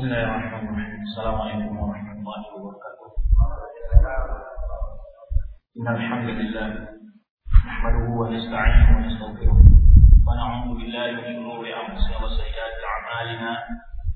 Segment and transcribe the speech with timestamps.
[0.00, 3.06] بسم الله الرحمن الرحيم السلام عليكم ورحمة الله وبركاته
[5.76, 6.68] إن الحمد لله
[7.68, 9.56] نحمده ونستعينه ونستغفره
[10.26, 13.50] ونعوذ بالله من شرور أنفسنا وسيئات أعمالنا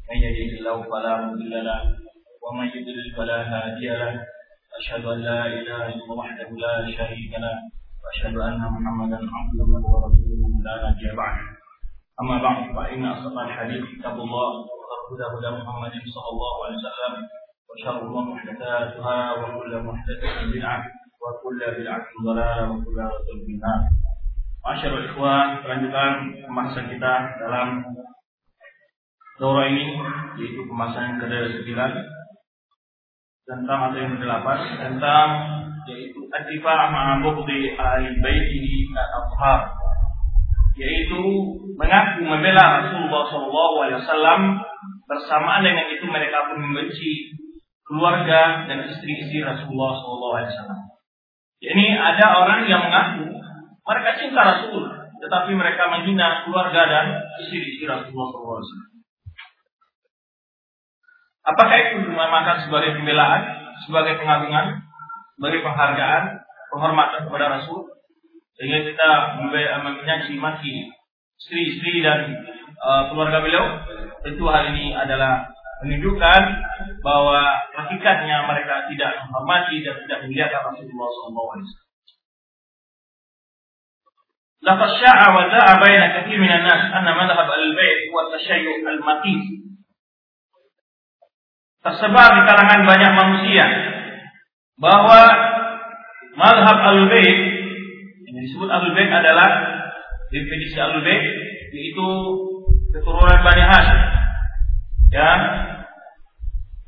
[0.08, 1.80] من يهده الله فلا مضل له
[2.44, 4.12] ومن يضلل فلا هادي له
[4.80, 7.56] أشهد أن لا إله إلا الله وحده لا شريك له
[8.02, 11.44] وأشهد أن محمدا عبده ورسوله لا نبي بعده
[12.22, 14.50] أما بعد فإن أصدق الحديث كتاب الله
[15.03, 17.13] وخير هدى محمد صلى الله عليه وسلم
[17.69, 20.79] وشر الأمور محدثاتها وكل محدثة بدعة
[21.21, 23.81] وكل بدعة ضلالة وكل ضلالة في النار.
[24.59, 27.79] Masyarul ikhwan, kelanjutan pembahasan kita dalam
[29.39, 29.95] Daurah ini
[30.35, 31.71] yaitu pembahasan ke-9
[33.47, 34.47] tentang atau yang ke-8
[34.83, 35.27] tentang
[35.87, 39.79] yaitu atifah ma'abuk di ahli baitihi al-athhar
[40.75, 41.23] yaitu
[41.79, 44.43] mengaku membela Rasulullah SAW
[45.04, 47.32] bersamaan dengan itu mereka pun membenci
[47.84, 50.92] keluarga dan istri-istri Rasulullah SAW.
[51.64, 53.28] Ini ada orang yang mengaku
[53.84, 54.84] mereka cinta Rasul,
[55.20, 57.06] tetapi mereka menghina keluarga dan
[57.44, 58.92] istri-istri Rasulullah SAW.
[61.44, 64.80] Apakah itu dinamakan sebagai pembelaan, sebagai pengagungan,
[65.36, 66.40] sebagai penghargaan,
[66.72, 67.84] penghormatan kepada Rasul?
[68.56, 69.08] Sehingga kita
[69.52, 70.88] menyaksi maki
[71.36, 72.32] istri-istri dan
[72.80, 73.83] uh, keluarga beliau
[74.23, 75.47] Tentu hal ini adalah
[75.83, 76.41] menunjukkan
[76.99, 81.87] bahwa hakikatnya mereka tidak menghormati dan tidak memuliakan Rasulullah SAW.
[84.59, 89.43] لقد شاع وذاع بين كثير من الناس أن مذهب البيت هو التشيع المقيت
[91.79, 93.65] tersebar di kalangan banyak manusia
[94.83, 95.31] bahwa
[96.35, 97.39] mazhab al-bait
[98.27, 99.47] yang disebut al-bait adalah
[100.27, 101.23] definisi al-bait
[101.71, 102.07] yaitu
[102.91, 104.12] keturunan Bani Hashim
[105.14, 105.30] ya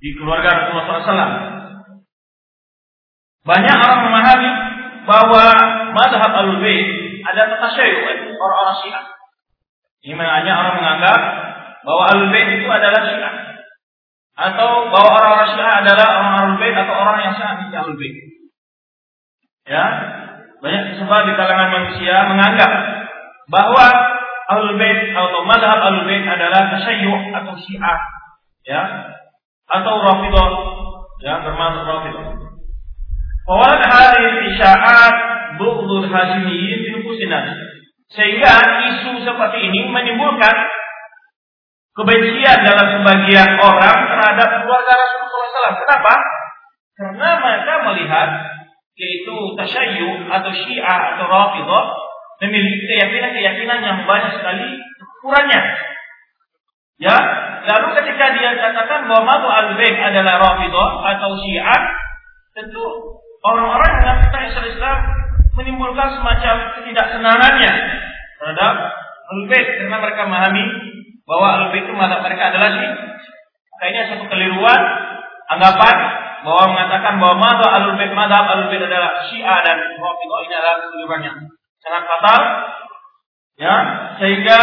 [0.02, 1.34] di keluarga Rasulullah SAW.
[3.46, 4.50] Banyak orang memahami
[5.06, 5.44] bahwa
[5.94, 8.02] mazhab al-bait ada tatasyayu
[8.34, 9.05] orang-orang Syiah.
[10.02, 11.20] Ini maknanya orang menganggap
[11.86, 13.34] bahwa al-bait itu adalah Syiah
[14.36, 18.17] atau bahwa orang-orang Syiah adalah orang-orang bait atau orang yang sangat ahlul bait.
[19.67, 19.84] Ya,
[20.62, 22.70] banyak tersebar di kalangan manusia menganggap
[23.51, 23.86] bahwa
[24.78, 27.98] bait atau madhab bait adalah tasyayyu atau Syiah,
[28.66, 28.82] ya,
[29.70, 30.48] atau Rafidah,
[31.22, 32.24] ya, termasuk Rafidah.
[33.46, 35.14] Awal hari isya'at
[35.56, 37.46] bughdul Hashimiyyin nufusinas.
[38.10, 38.54] Sehingga
[38.90, 40.54] isu seperti ini menimbulkan
[41.96, 45.80] kebencian dalam sebagian orang terhadap keluarga Rasulullah SAW.
[45.83, 46.14] Kenapa?
[46.96, 48.28] Karena mereka melihat
[48.96, 51.84] yaitu tasyayyu atau syiah atau rafidah
[52.40, 54.80] memiliki keyakinan-keyakinan yang banyak sekali
[55.20, 55.60] ukurannya.
[56.96, 57.16] Ya,
[57.66, 61.82] lalu ketika dia katakan bahwa Matu al-Bait adalah rafidah atau syiah,
[62.54, 62.82] tentu
[63.42, 64.98] orang-orang yang mengatakan Islam
[65.58, 67.72] menimbulkan semacam ketidaksenangannya
[68.38, 68.74] terhadap
[69.34, 70.66] al-Bait karena mereka memahami
[71.27, 72.90] bahwa al itu mazhab mereka adalah sih.
[73.77, 74.80] Kayaknya satu keliruan
[75.50, 75.96] anggapan
[76.46, 81.36] bahwa mengatakan bahwa mazhab al mazhab al adalah Syiah dan Rafidhah ini adalah keliruan yang
[81.83, 82.42] sangat fatal.
[83.56, 83.74] Ya,
[84.20, 84.58] sehingga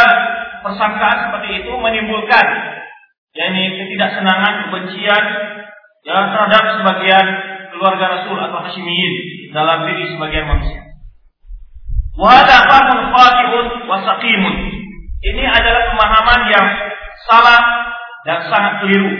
[0.61, 2.45] persangkaan seperti itu menimbulkan
[3.33, 5.23] yakni ketidaksenangan, kebencian
[6.05, 7.25] ya terhadap sebagian
[7.73, 9.13] keluarga Rasul atau Hashimiyin
[9.49, 10.81] dalam diri sebagian manusia.
[12.13, 14.55] Wa hadha fahmun fatihun wa saqimun.
[15.23, 16.67] Ini adalah pemahaman yang
[17.25, 17.61] salah
[18.27, 19.11] dan sangat keliru.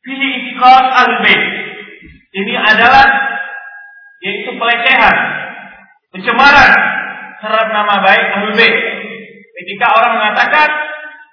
[0.00, 1.12] Fihi itikad al
[2.28, 3.06] Ini adalah
[4.18, 5.16] yaitu pelecehan,
[6.14, 6.72] pencemaran
[7.38, 8.24] terhadap nama baik
[8.56, 8.76] bait.
[9.58, 10.68] Ketika orang mengatakan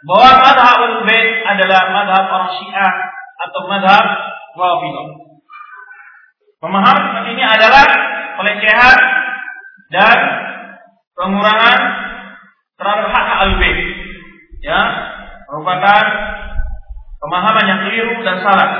[0.05, 2.93] bahwa madhab ahlul bait adalah madhab orang Syiah
[3.41, 4.05] atau madhab
[4.55, 5.07] Rafidah.
[6.61, 7.85] Pemahaman seperti ini adalah
[8.39, 8.97] pelecehan
[9.91, 10.17] dan
[11.17, 11.79] pengurangan
[12.79, 13.79] terhadap hak al-bait.
[14.65, 14.81] Ya,
[15.51, 16.05] merupakan
[17.21, 18.71] pemahaman yang keliru dan salah.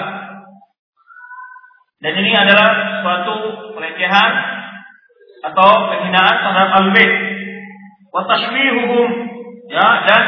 [2.01, 3.33] Dan ini adalah suatu
[3.73, 4.31] pelecehan
[5.45, 7.13] atau penghinaan terhadap al-bait.
[8.09, 9.09] Wa tashwihuhum
[9.69, 10.23] ya dan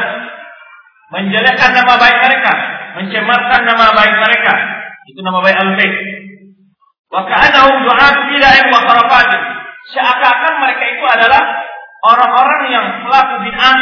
[1.08, 2.52] menjelekkan nama baik mereka,
[3.00, 4.54] mencemarkan nama baik mereka.
[5.08, 5.94] Itu nama baik al-bait.
[7.08, 9.30] Wa ka'annahum du'atu bid'ah wa kharafat.
[9.88, 11.42] Seakan-akan mereka itu adalah
[12.04, 13.78] orang-orang yang pelaku bid'ah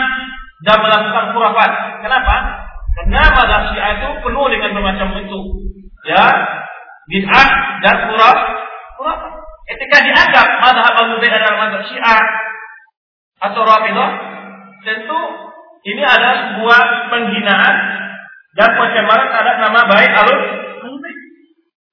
[0.62, 1.70] dan melakukan khurafat.
[2.06, 2.36] Kenapa?
[2.96, 5.44] Karena mazhab Syiah itu penuh dengan bermacam bentuk.
[6.06, 6.24] Ya,
[7.10, 7.48] bid'ah
[7.82, 8.38] dan khuraf,
[9.02, 9.32] khurafat.
[9.66, 12.22] Ketika dianggap mazhab Abu adalah mazhab Syiah
[13.42, 14.10] atau Rafidah,
[14.86, 15.45] tentu
[15.86, 16.82] ini adalah sebuah
[17.14, 17.74] penghinaan
[18.58, 20.40] dan pencemaran terhadap nama baik alul.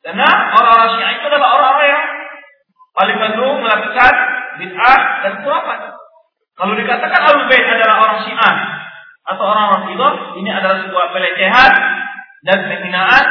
[0.03, 2.05] Karena orang-orang Syiah itu adalah orang-orang yang
[2.91, 4.13] paling cenderung melakukan
[4.59, 5.79] bid'ah dan khurafat.
[6.53, 8.55] Kalau dikatakan alul bait adalah orang Syiah
[9.23, 11.71] atau orang Rafidah, ini adalah sebuah pelecehan
[12.43, 13.25] dan penghinaan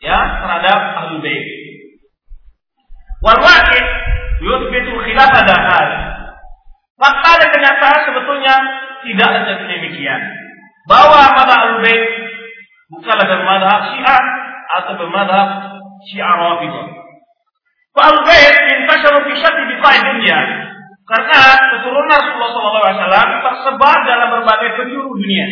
[0.00, 1.44] ya terhadap alul bait.
[3.26, 3.84] Wal waqi'
[4.40, 5.88] yuthbitu khilaf hal.
[6.96, 8.56] Fakta dan kenyataan sebetulnya
[9.04, 10.20] tidak seperti demikian.
[10.86, 12.04] Bahwa madhab alul bait
[12.94, 14.22] bukanlah bermadhab Syiah
[14.80, 15.48] atau bermadhab
[16.06, 16.86] Syiah Rafidah.
[17.96, 20.38] Al bait intasyaru fi syatti bifa'i dunia.
[21.06, 21.40] Karena
[21.70, 25.46] keturunan Rasulullah SAW tersebar dalam berbagai penjuru dunia.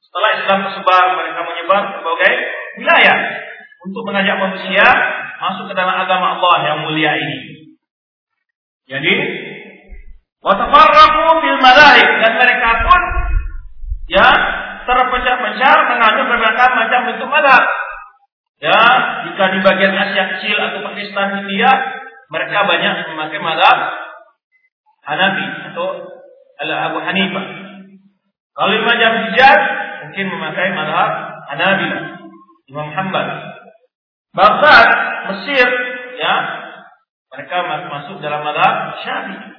[0.00, 2.32] Setelah Islam tersebar, mereka menyebar ke berbagai
[2.80, 3.18] wilayah
[3.84, 4.86] untuk mengajak manusia
[5.38, 7.38] masuk ke dalam agama Allah yang mulia ini.
[8.88, 9.14] Jadi,
[10.44, 13.02] watafarraqu fil madahib dan mereka pun
[14.08, 14.28] ya
[14.88, 17.64] terpecah-pecah mengambil berbagai macam bentuk madhab.
[18.58, 18.80] Ya,
[19.28, 21.70] jika di bagian Asia kecil atau Pakistan India,
[22.26, 23.78] mereka banyak memakai madhab
[25.06, 25.86] Hanafi atau
[26.58, 27.46] Abu Hanifah.
[28.58, 29.60] Kalau di macam Hijaz,
[30.02, 31.10] mungkin memakai madhab
[31.54, 31.88] Hanabi,
[32.66, 33.28] Imam Hanbal.
[34.34, 34.88] Baghdad,
[35.30, 35.68] Mesir,
[36.18, 36.34] ya,
[37.30, 37.56] mereka
[37.94, 39.57] masuk dalam madhab Syafi'i.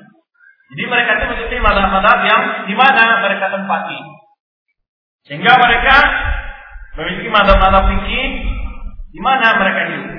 [0.70, 4.00] Jadi mereka itu mengikuti madhab-madhab yang di mana mereka tempati.
[5.26, 5.96] Sehingga mereka
[6.94, 8.28] memiliki madhab-madhab fikih
[9.10, 10.14] di mana mereka hidup.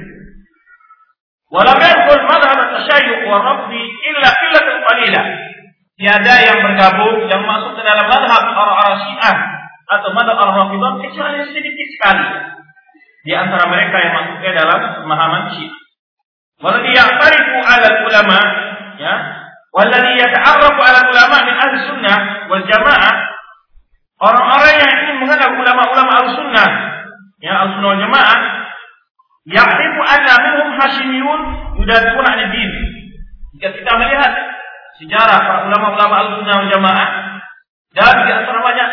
[1.50, 5.26] Walam yadkhul madhab at-tashayyuq wa rafdi illa qillatun qalilah.
[6.00, 9.36] Tiada yang bergabung yang masuk ke dalam madhab orang-orang Syiah
[9.90, 12.26] atau madhab orang-orang kecuali sedikit sekali
[13.22, 15.74] di antara mereka yang masuk ke dalam pemahaman Syiah.
[16.60, 18.38] Waladhi ya'tarifu 'ala ulama
[19.00, 19.14] ya,
[19.74, 22.18] waladhi yata'arrafu 'ala ulama min ahli sunnah
[22.50, 23.14] wal jamaah
[24.20, 26.68] orang-orang yang ingin mengenal ulama-ulama al-sunnah
[27.40, 28.60] ya al-sunnah wal jamaah
[29.48, 31.40] Ya'rifu anna minhum Hashimiyun
[31.80, 32.70] yudafi'un 'an din.
[33.56, 34.32] Jika kita melihat
[35.00, 37.08] sejarah para ulama-ulama Al-Sunnah wal Jamaah
[37.96, 38.90] dan di antara banyak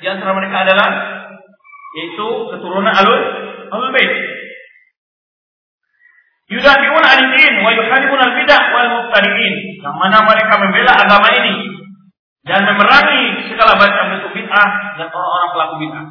[0.00, 0.88] di antara mereka adalah
[2.00, 3.22] yaitu keturunan Alul
[3.70, 4.12] Alul Bait.
[6.50, 9.54] Yudafi'un 'an din wa yuharibun al-bid'ah wal mubtadi'in.
[9.78, 11.56] Yang mana mereka membela agama ini
[12.42, 14.68] dan memerangi segala macam bentuk bid'ah
[14.98, 16.06] dan orang-orang pelaku bid'ah.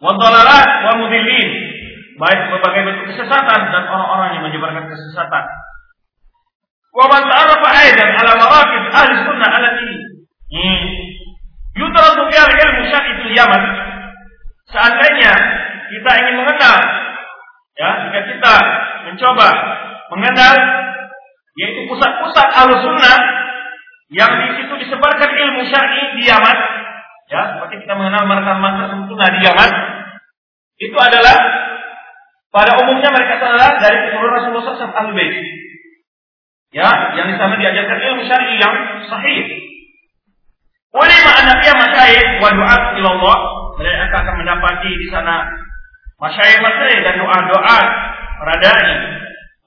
[0.00, 1.50] Wa dhalalat wa mudillin
[2.14, 5.44] baik berbagai bentuk kesesatan dan orang-orang yang menyebarkan kesesatan.
[6.94, 9.92] Wa man ta'arafa aidan ala marakib ahli sunnah allati
[11.74, 13.62] yudrasu fiha ilmu syar'i Yaman.
[14.70, 15.32] Seandainya
[15.90, 16.78] kita ingin mengenal
[17.78, 18.54] ya, jika kita
[19.10, 19.48] mencoba
[20.14, 20.54] mengenal
[21.54, 23.18] yaitu pusat-pusat ahli sunnah
[24.10, 26.58] yang di situ disebarkan ilmu syar'i di Yaman,
[27.30, 29.70] ya, seperti kita mengenal markas-markas sunnah di Yaman,
[30.82, 31.36] itu adalah
[32.54, 35.34] pada umumnya mereka adalah dari keturunan Rasulullah SAW Ahlul Bait.
[36.74, 38.74] Ya, yang di sana diajarkan ilmu syar'i yang
[39.06, 39.46] sahih.
[40.94, 43.36] Oleh makna dia masyayikh wa du'at ila Allah,
[43.82, 45.50] mereka akan mendapati di sana
[46.24, 47.80] masyayikh-masyayikh dan doa-doa
[48.40, 48.90] para dai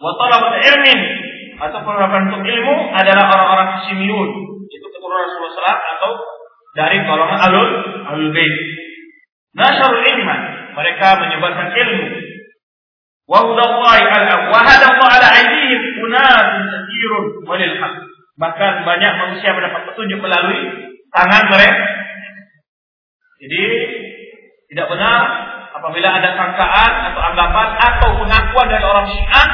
[0.02, 1.00] wa talabat ilmin
[1.58, 4.30] atau untuk ilmu adalah orang-orang Hasimiyun,
[4.70, 6.12] itu keturunan Rasulullah atau
[6.78, 7.70] dari golongan alul
[8.14, 8.56] alul bait.
[9.58, 10.42] Nasarul ilman,
[10.78, 12.06] mereka menyebarkan ilmu
[13.28, 17.94] Wahudallahi ala wahadallahu ala aidihim unasun katsirun walil haq.
[18.40, 20.62] Bahkan banyak manusia mendapat petunjuk melalui
[21.12, 21.88] tangan mereka.
[23.44, 23.64] Jadi
[24.72, 25.20] tidak benar
[25.78, 29.48] apabila ada sangkaan atau anggapan atau pengakuan dari orang Syiah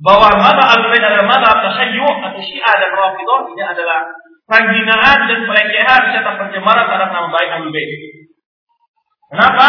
[0.00, 4.00] bahwa mata al-Bait adalah mata tasyayyu atau Syiah dan Rafidhah ini adalah
[4.48, 7.90] penghinaan dan pelecehan serta pencemaran terhadap nama baik Al-Bait.
[9.30, 9.68] Kenapa?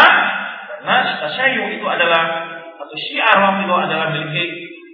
[0.82, 4.44] Karena tasyayyu itu adalah atau syiar Rafidah adalah memiliki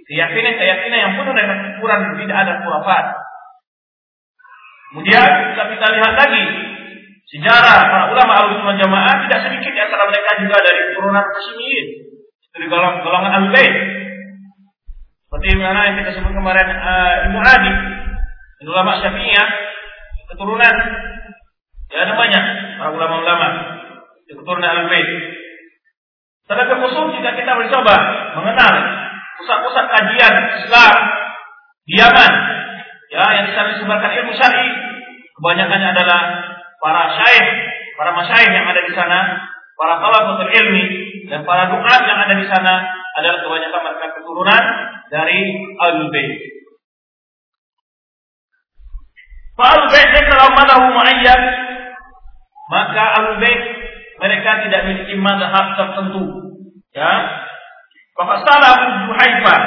[0.07, 3.05] keyakinan-keyakinan yang penuh dengan ukuran tidak ada khurafat.
[4.89, 6.45] Kemudian kita lihat lagi
[7.29, 11.87] sejarah para ulama al-sunnah jamaah tidak sedikit di antara mereka juga dari keturunan Hasyimiyin
[12.53, 13.75] dari golongan golongan al bait.
[15.29, 17.73] Seperti mana yang kita sebut kemarin uh, Ibnu Adi
[18.65, 19.47] ulama Syafi'iyah
[20.33, 20.75] keturunan.
[21.89, 22.43] Ya ada banyak
[22.77, 23.47] para ulama-ulama
[24.25, 25.09] keturunan al bait.
[26.49, 27.95] Tenaga khusus jika kita mencoba
[28.41, 28.73] mengenal
[29.37, 30.33] pusat-pusat kajian
[30.65, 30.95] Islam
[31.85, 32.33] di Yaman,
[33.13, 34.69] ya yang di disebarkan ilmu syar'i,
[35.37, 36.21] kebanyakannya adalah
[36.79, 37.47] para syaikh,
[37.99, 39.19] para masyaikh yang ada di sana,
[39.75, 40.85] para talabatul ilmi
[41.27, 42.73] dan para duat yang ada di sana
[43.19, 44.63] adalah kebanyakan mereka keturunan
[45.11, 45.39] dari
[45.79, 46.31] Al Bait.
[49.59, 50.87] Al Bait kalau madahu
[52.69, 53.61] maka Al Bait
[54.19, 56.23] mereka tidak memiliki mazhab tertentu.
[56.91, 57.11] Ya.
[58.19, 59.59] salah Abu Juhaifah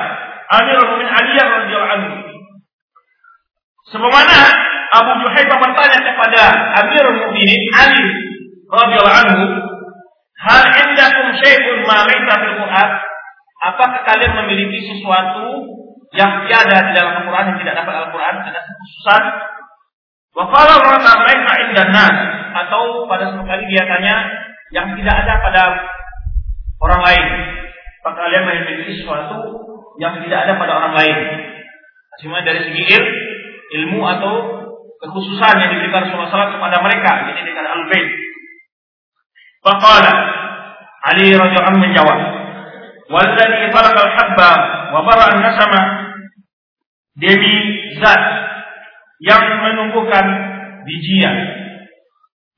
[0.52, 2.12] Amirul Mu'minin Ali radhiyallahu anhu.
[3.88, 4.38] Sebagaimana
[4.92, 6.42] Abu Juhaifah bertanya kepada
[6.84, 8.04] Amirul Mu'minin Ali
[8.68, 9.44] radhiyallahu anhu,
[10.36, 12.90] "Hal indakum syai'un ma laysa fil Qur'an?"
[13.62, 15.64] Apakah kalian memiliki sesuatu
[16.12, 19.22] yang tiada di dalam Al-Quran yang tidak dapat Al-Quran ada kekhususan?
[20.32, 22.16] Wa qala laisa indan nas
[22.52, 24.28] atau pada suatu kali dia tanya
[24.76, 25.62] yang tidak ada pada
[26.84, 27.26] orang lain.
[28.02, 29.40] Apakah kalian memiliki sesuatu
[30.02, 31.16] yang tidak ada pada orang lain?
[32.20, 33.04] Cuma dari segi il,
[33.78, 34.61] ilmu atau
[35.02, 37.10] kekhususan yang diberikan Rasulullah SAW kepada mereka.
[37.26, 38.08] Jadi dengan al-bait.
[39.62, 40.12] Faqala
[41.02, 42.18] Ali radhiyallahu menjawab,
[43.10, 44.50] "Wallazi khalaqal habba
[44.94, 45.82] wa bara'a nasama
[47.18, 47.54] demi
[47.98, 48.22] zat
[49.22, 50.24] yang menumbuhkan
[50.86, 51.36] bijian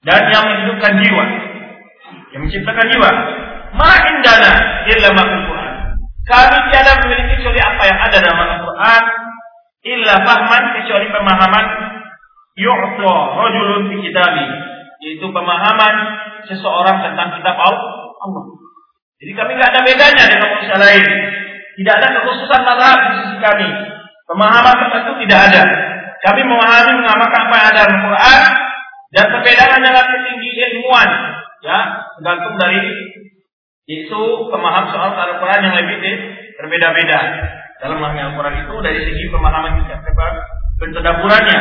[0.04, 1.24] dan yang menghidupkan jiwa,
[2.36, 3.10] yang menciptakan jiwa.
[3.74, 4.52] Ma indana
[4.92, 5.72] illa Quran.
[6.24, 9.02] Kami tiada memiliki kecuali apa yang ada dalam Al-Quran
[9.84, 11.64] illa fahman kecuali pemahaman
[12.54, 14.46] yu'ta rajulun fi kitabi
[15.04, 15.94] yaitu pemahaman
[16.48, 18.44] seseorang tentang kitab Allah.
[19.20, 21.04] Jadi kami tidak ada bedanya dengan manusia lain.
[21.74, 23.68] Tidak ada kekhususan mazhab di sisi kami.
[24.24, 25.62] Pemahaman tertentu tidak ada.
[26.24, 28.42] Kami memahami mengamalkan apa yang ada dalam Al-Quran
[29.12, 31.10] dan perbedaan hanyalah ketinggi ilmuwan.
[31.64, 31.78] Ya,
[32.16, 32.80] tergantung dari
[33.84, 36.00] itu pemaham soal Al-Quran yang lebih
[36.56, 37.20] berbeda-beda.
[37.84, 40.00] Dalam memahami Al-Quran itu dari segi pemahaman kita
[40.80, 41.60] pentadaburannya.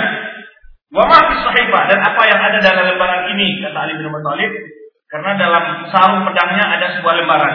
[0.94, 4.52] Wa ma sahifah dan apa yang ada dalam lembaran ini kata Ali bin Abi Thalib
[5.10, 7.54] karena dalam sarung pedangnya ada sebuah lembaran.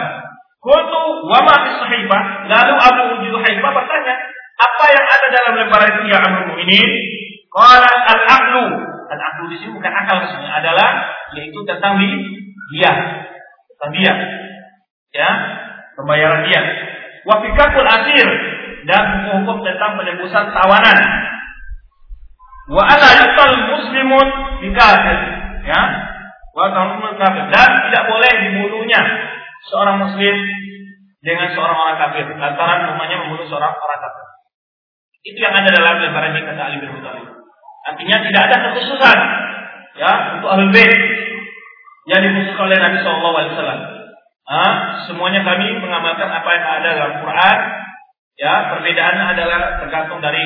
[0.59, 4.15] Kuntu wa ma sahifah lalu Abu Juhaifah bertanya,
[4.59, 6.81] apa yang ada dalam lembaran itu ya Abu ini?
[7.47, 8.65] Qala al-aqlu.
[9.07, 10.89] Al-aqlu di sini bukan akal sebenarnya adalah
[11.33, 11.95] yaitu tentang
[12.75, 12.91] dia,
[13.71, 14.13] tentang dia.
[15.15, 15.29] Ya,
[15.95, 16.61] pembayaran dia.
[17.23, 18.27] Wa fikakul asir
[18.83, 20.99] dan hukum tentang penebusan tawanan.
[22.69, 24.27] Wa ala yuqal muslimun
[24.61, 25.17] bikafir.
[25.65, 25.81] Ya.
[26.53, 29.01] Wa muslimun kafir dan tidak boleh dibunuhnya
[29.67, 30.35] seorang muslim
[31.19, 34.25] dengan seorang orang kafir lantaran rumahnya membunuh seorang orang kafir.
[35.25, 36.95] Itu yang ada dalam lembaran ini kata Ali bin
[37.89, 39.17] Artinya tidak ada kekhususan
[39.97, 40.93] ya untuk ahlul bait
[42.07, 43.81] yang dikhususkan oleh Nabi Shallallahu Alaihi Wasallam.
[44.49, 44.73] Ah,
[45.05, 47.57] semuanya kami mengamalkan apa yang ada dalam Quran.
[48.39, 50.39] Ya, perbedaannya adalah tergantung dari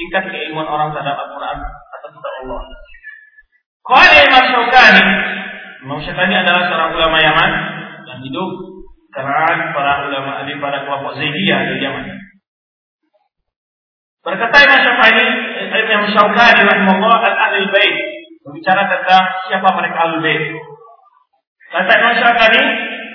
[0.00, 2.60] tingkat keilmuan orang terhadap Al-Quran atau kitab Allah.
[3.84, 5.04] Qala Imam Syaukani,
[5.84, 7.52] Imam Syaukani adalah seorang ulama Yaman
[8.08, 8.50] yang hidup
[9.12, 12.04] karena para ulama di pada kelompok Zaidiyah di Yaman.
[14.24, 15.28] Berkata Imam Syafi'i,
[15.68, 17.94] Imam Syaukani rahimahullah al-ahli bait
[18.40, 20.42] berbicara tentang siapa mereka ahli bait.
[21.76, 22.64] Kata Imam Syafi'i,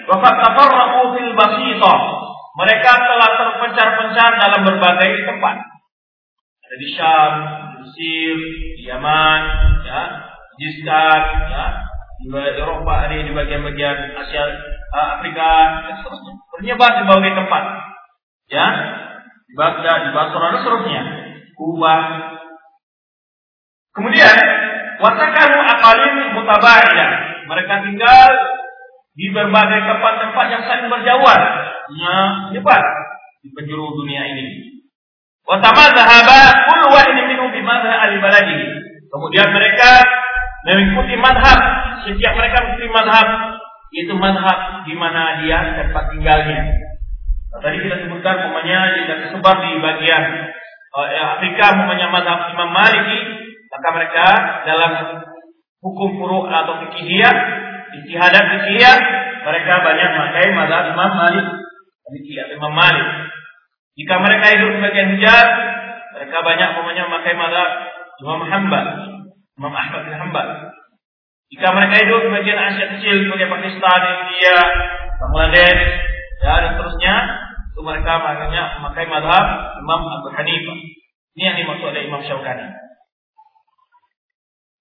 [0.06, 2.19] wa qad tafarraqu fil basita.
[2.60, 5.56] Mereka telah terpencar-pencar dalam berbagai tempat.
[6.60, 7.34] Ada di Syam,
[7.72, 8.36] di Mesir,
[8.76, 9.42] di Yaman,
[9.88, 10.02] ya,
[10.60, 11.66] di Jiskan, ya,
[12.20, 12.28] di
[12.60, 14.44] Eropa, ada di bagian-bagian Asia,
[14.92, 15.52] Afrika,
[15.88, 16.34] dan seterusnya.
[16.52, 17.64] Bernyebar di berbagai tempat.
[18.52, 18.68] Ya,
[19.48, 21.02] di Baghdad, di Basra dan seterusnya.
[21.56, 22.02] Kubah.
[23.96, 24.36] Kemudian
[25.00, 27.12] wasakanu akalin mutabaidah.
[27.48, 28.32] Mereka tinggal
[29.18, 31.42] di berbagai tempat-tempat yang saling berjauhan,
[31.90, 32.82] menyebar
[33.42, 34.46] di penjuru dunia ini.
[35.48, 38.62] Wa tamadzahaba kullu wahidin minhum bi madhhab al-baladi.
[39.10, 40.06] Kemudian mereka
[40.70, 41.60] mengikuti madhab,
[42.06, 43.28] setiap mereka mengikuti madhab,
[43.90, 46.62] itu madhab di mana dia tempat tinggalnya.
[47.50, 50.24] Nah, tadi kita sebutkan umpamanya jika tersebar di bagian
[50.94, 53.20] uh, Afrika umpamanya mazhab Imam Maliki,
[53.74, 54.26] maka mereka
[54.70, 54.92] dalam
[55.82, 57.36] hukum furu atau fikihiyah,
[57.98, 58.98] istihadat fikihiyah,
[59.46, 61.48] mereka banyak memakai mazhab Imam Malik,
[62.14, 63.08] fikih Imam Malik.
[63.98, 65.50] Jika mereka hidup di bagian Hijaz,
[66.16, 67.70] mereka banyak umpamanya memakai mazhab
[68.20, 68.88] Imam Hanbal,
[69.60, 70.48] Imam Ahmad bin Hanbal.
[71.50, 74.58] Jika mereka hidup di bagian Asia kecil seperti Pakistan, India,
[75.18, 75.82] Bangladesh,
[76.40, 77.16] dan seterusnya
[77.80, 79.46] itu mereka makanya memakai madhab
[79.80, 80.80] Imam Abu Hanifah
[81.36, 82.76] ini yang dimaksud oleh Imam Syaukani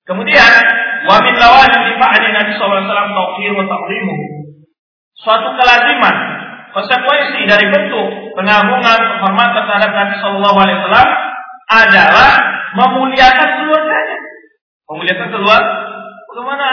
[0.06, 0.62] kemudian
[1.08, 4.16] wa min lawazim difa'ali Nabi SAW tawqir wa ta'zimu
[5.24, 6.16] suatu kelaziman
[6.76, 11.10] konsekuensi dari bentuk pengagungan penghormatan terhadap Nabi Shallallahu Alaihi Wasallam
[11.68, 12.30] adalah
[12.76, 14.18] memuliakan keluarganya.
[14.88, 15.60] Memuliakan keluar,
[16.32, 16.68] bagaimana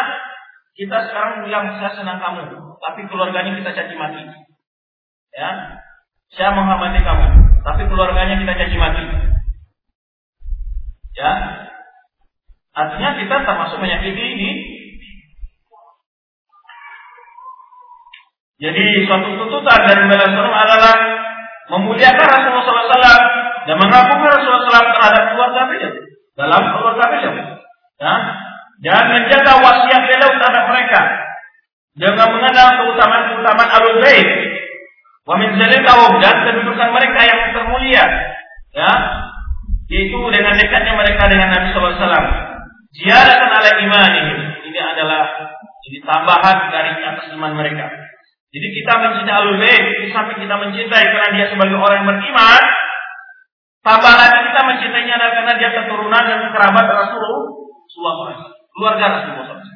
[0.75, 2.47] kita sekarang bilang saya senang kamu,
[2.79, 4.23] tapi keluarganya kita caci maki.
[5.35, 5.49] Ya,
[6.31, 7.27] saya menghormati kamu,
[7.63, 9.03] tapi keluarganya kita caci maki.
[11.15, 11.31] Ya,
[12.75, 14.51] artinya kita termasuk menyakiti ini
[18.55, 20.95] Jadi suatu tuntutan dari Rasulullah adalah
[21.75, 23.19] memuliakan Rasulullah SAW
[23.67, 25.91] dan mengakui Rasulullah SAW terhadap keluarga beliau
[26.39, 27.33] dalam keluarga beliau.
[27.99, 28.15] Ya,
[28.79, 31.01] dan menjaga wasiat beliau terhadap mereka.
[31.95, 34.27] Dengan mengenal keutamaan-keutamaan alul bait.
[35.23, 38.03] Wa min kaum dan kedudukan mereka yang termulia.
[38.71, 38.91] Ya.
[39.91, 42.54] Yaitu dengan dekatnya mereka dengan Nabi sallallahu alaihi wasallam
[42.95, 44.23] ziyadatan ala imani
[44.63, 45.23] ini adalah
[45.91, 47.91] ini tambahan dari atas iman mereka
[48.55, 49.59] jadi kita mencintai alul
[50.15, 52.63] samping kita mencintai karena dia sebagai orang yang beriman
[53.83, 57.45] tambah lagi kita mencintainya adalah karena dia keturunan dan kerabat Rasulullah
[58.75, 59.73] keluarga Rasulullah SAW.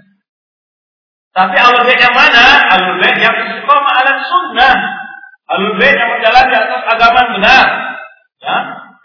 [1.31, 2.45] Tapi alul yang mana?
[2.75, 4.75] Alul yang istiqomah ala sunnah.
[5.55, 7.67] Alul yang berjalan di atas agama benar.
[8.39, 8.57] Ya,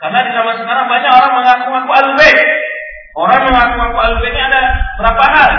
[0.02, 2.18] karena di zaman sekarang banyak orang mengaku-ngaku alul.
[3.14, 4.62] Orang mengaku-ngaku alul bait ada
[4.98, 5.52] berapa hal.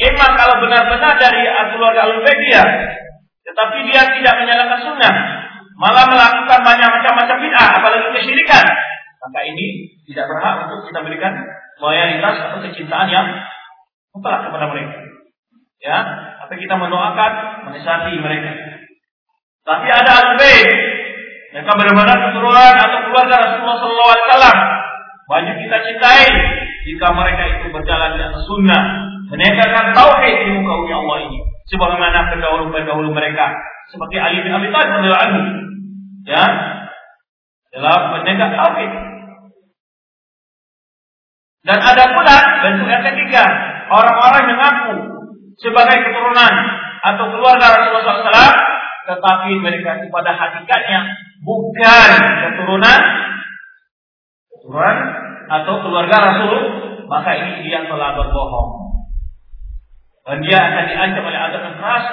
[0.00, 2.64] Emang kalau benar-benar dari keluarga bait dia,
[3.44, 5.14] tetapi dia tidak menyalakan sunnah,
[5.80, 8.64] malah melakukan banyak macam-macam bid'ah, apalagi kesyirikan,
[9.20, 11.32] maka ini tidak berhak untuk kita berikan
[11.80, 13.26] loyalitas atau kecintaan yang
[14.12, 14.96] mutlak kepada mereka.
[15.80, 15.98] Ya,
[16.44, 17.32] tapi kita mendoakan,
[17.64, 18.52] menasihati mereka.
[19.64, 20.28] Tapi ada al
[21.50, 24.56] mereka benar-benar keturunan atau keluarga Rasulullah Wasallam.
[25.30, 26.26] Wajib kita cintai
[26.84, 28.82] jika mereka itu berjalan di atas sunnah,
[29.28, 31.38] menegakkan tauhid di muka bumi Allah ini.
[31.68, 33.54] Sebagaimana pendahulu-pendahulu mereka,
[33.92, 35.40] seperti Ali bin Abi Thalib radhiyallahu
[36.26, 36.44] ya,
[37.76, 38.92] dalam menegak tauhid.
[41.60, 43.44] Dan ada pula bentuk yang ketiga,
[43.92, 44.96] orang-orang yang mengaku
[45.60, 46.52] sebagai keturunan
[47.04, 48.56] atau keluarga Rasulullah SAW,
[49.12, 51.04] tetapi mereka itu pada hakikatnya
[51.44, 52.10] bukan
[52.48, 53.00] keturunan,
[54.48, 54.96] keturunan
[55.50, 56.54] atau keluarga Rasul,
[57.10, 58.70] maka ini dia telah berbohong.
[60.22, 62.06] Dan dia akan diancam oleh azab yang keras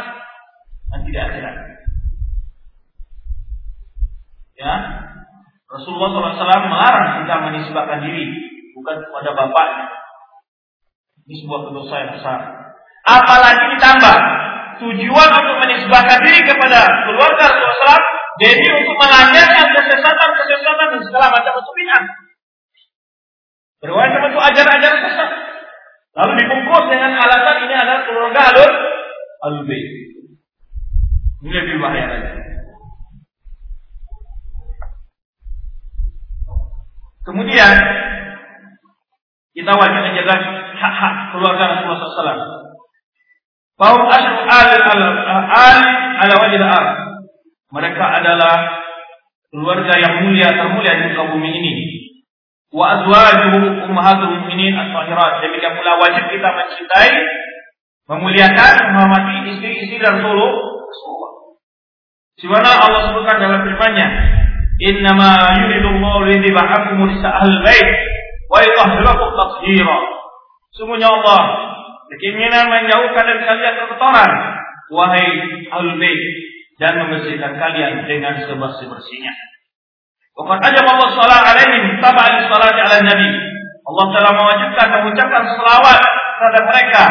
[0.89, 1.55] dan tidak akhirat.
[4.57, 4.73] Ya,
[5.69, 8.25] Rasulullah SAW melarang kita menisbahkan diri
[8.73, 9.85] bukan kepada bapaknya,
[11.29, 12.39] ini sebuah dosa yang besar.
[13.05, 14.15] Apalagi ditambah
[14.81, 18.01] tujuan untuk menisbahkan diri kepada keluarga Rasulullah
[18.37, 22.03] jadi untuk melanjutkan kesesatan-kesesatan dan segala macam bid'ah.
[23.77, 25.29] Berwajib untuk ajaran-ajaran sesat.
[26.17, 28.71] Lalu dibungkus dengan alasan ini adalah keluarga alur
[29.45, 32.31] alur Ini lebih bahaya lagi.
[37.21, 37.73] Kemudian
[39.53, 40.35] kita wajib menjaga
[40.73, 42.41] hak-hak keluarga Rasulullah SAW.
[43.77, 45.01] Bahwa asru al al
[45.53, 45.77] al
[46.17, 46.85] ala wajib al
[47.77, 48.55] Mereka adalah
[49.53, 51.73] keluarga yang mulia termulia di muka bumi ini.
[52.67, 55.39] Wa azwajuhu ummahatul mu'minin as-sahirat.
[55.39, 57.11] Demikian pula wajib kita mencintai,
[58.11, 60.51] memuliakan, menghormati istri-istri Rasulullah.
[62.37, 64.07] Sebagaimana Allah sebutkan dalam firman-Nya,
[64.93, 67.89] "Innama yuridullahu lidhiba ankum al bait
[68.51, 69.97] wa yutahhirakum tathira."
[70.75, 71.41] Sungguhnya Allah
[72.13, 74.31] berkeinginan menjauhkan dari kalian kotoran,
[74.93, 75.25] wahai
[75.73, 76.21] ahlul bait,
[76.77, 79.33] dan membersihkan kalian dengan sebersih-bersihnya.
[80.37, 83.29] Bukan aja mau salat alaihim taba'an salat ala nabi.
[83.87, 85.99] Allah telah mewajibkan mengucapkan selawat
[86.37, 87.05] terhadap mereka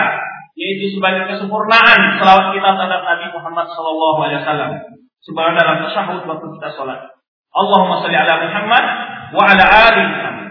[0.57, 4.71] yaitu sebagai kesempurnaan selawat kita terhadap Nabi Muhammad sallallahu alaihi wasallam.
[5.21, 7.01] Sebagaimana dalam tasyahud waktu kita salat.
[7.53, 8.85] Allahumma salli ala Muhammad
[9.37, 10.49] wa ala ali Muhammad.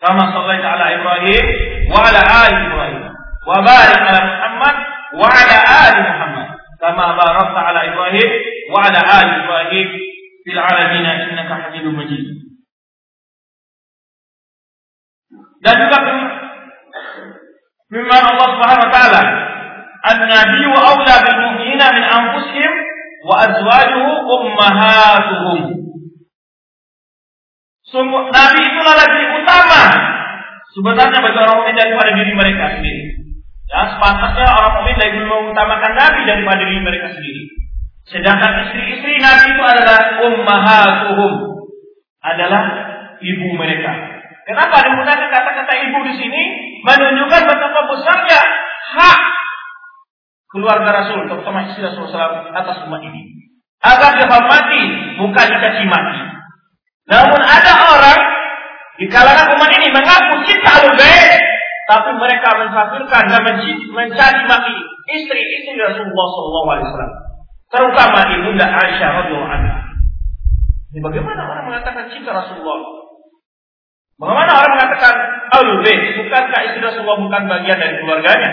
[0.00, 1.44] Kama salli ala Ibrahim
[1.92, 3.02] wa ala ali Ibrahim.
[3.44, 4.74] Wa barik ala Muhammad
[5.20, 6.46] wa ala ali Muhammad.
[6.80, 8.30] Kama barakta ala Ibrahim
[8.72, 9.88] wa ala ali Ibrahim
[10.47, 12.27] في العالمين إنك حميد مجيد
[15.57, 15.97] dan juga
[17.91, 19.21] firman Allah Subhanahu wa taala
[20.05, 22.73] An-Nabi wa awla bil mu'minina min anfusihim
[23.25, 25.59] wa azwajuhu ummahatuhum
[27.87, 29.83] Sungguh Nabi itulah lebih utama
[30.75, 33.03] sebenarnya bagi orang mukmin daripada diri mereka sendiri.
[33.71, 37.50] Ya, sepantasnya orang mukmin lebih mengutamakan Nabi daripada diri mereka sendiri.
[38.08, 41.32] Sedangkan istri-istri Nabi itu adalah ummahatuhum.
[42.22, 42.62] Adalah
[43.18, 43.92] ibu mereka.
[44.42, 46.42] Kenapa digunakan kata-kata ibu di sini?
[46.82, 48.40] Menunjukkan betapa besarnya
[48.98, 49.18] hak
[50.50, 53.22] keluarga Rasul, terutama istri Rasul SAW atas umat ini.
[53.82, 54.82] Agar dihormati,
[55.18, 56.20] bukan dicaci maki.
[57.10, 58.20] Namun ada orang
[58.98, 60.94] di kalangan umat ini mengaku cinta alul
[61.82, 63.42] tapi mereka mensafirkan dan
[63.90, 64.76] mencari maki
[65.18, 67.31] istri-istri Rasulullah SAW.
[67.72, 69.76] Terutama ibunda Aisyah radhiyallahu anha.
[70.92, 72.84] Bagaimana orang mengatakan cinta Rasulullah?
[74.20, 75.14] Bagaimana orang mengatakan
[75.56, 76.20] Ahlul Bait?
[76.20, 78.50] Bukankah istri Rasulullah bukan bagian dari keluarganya?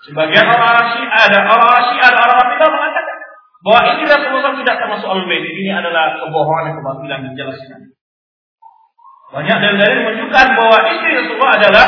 [0.00, 3.16] Sebagian orang Syiah ada orang Syiah ada orang Rafidah mengatakan
[3.60, 7.80] bahwa istri Rasulullah tidak termasuk al bait ini adalah kebohongan dan kebatilan dijelaskan.
[9.30, 11.86] Banyak dalil-dalil menunjukkan bahwa istri Rasulullah adalah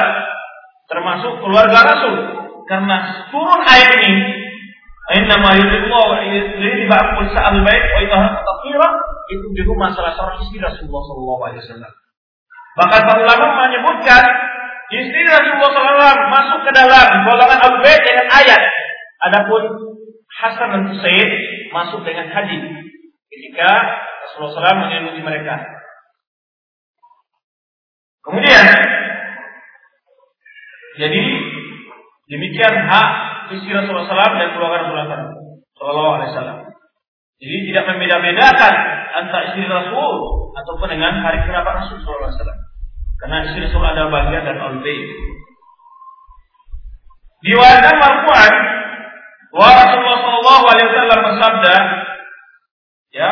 [0.93, 2.15] termasuk keluarga Rasul
[2.69, 2.97] karena
[3.33, 4.42] turun ayat ini
[5.13, 8.89] Innama yuridullahu yuridu ba'kul sa'al baik wa idha taqira
[9.29, 11.93] itu juga masalah seorang istri Rasulullah sallallahu alaihi wasallam.
[12.73, 14.25] Bahkan para ulama menyebutkan
[14.89, 18.63] istri Rasulullah SAW masuk ke dalam golongan al bait dengan ayat.
[19.23, 19.63] Adapun
[20.33, 21.29] Hasan dan Husain
[21.71, 22.65] masuk dengan hadis
[23.29, 23.71] ketika
[24.25, 25.61] Rasulullah SAW menyelimuti mereka.
[28.25, 28.65] Kemudian
[30.97, 31.23] jadi
[32.33, 36.61] demikian hak istri Rasulullah SAW dan keluarga Rasulullah SAW.
[37.43, 38.75] Jadi tidak membeda-bedakan
[39.19, 40.15] antara istri Rasul
[40.55, 42.31] ataupun dengan hari kerabat Rasul SAW.
[43.21, 44.77] Karena istri Rasul ada bagian dan al
[47.43, 48.55] Diwayatkan marfu'an
[49.51, 51.75] wa Rasulullah sallallahu alaihi wasallam bersabda
[53.13, 53.31] ya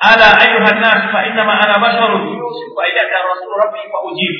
[0.00, 4.34] ala ayuhan nas fa inna ma ana basharun yusifu ayyaka rasul rabbi fa ujib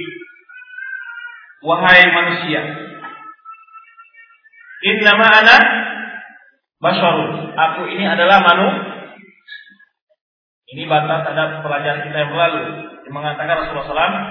[1.61, 2.90] wahai manusia
[4.85, 5.57] inna ma ana
[6.81, 8.91] basharun aku ini adalah manusia
[10.71, 12.63] ini bantah terhadap pelajaran kita yang lalu
[13.03, 14.23] yang mengatakan Rasulullah SAW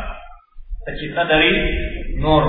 [0.88, 1.52] tercipta dari
[2.16, 2.48] nur.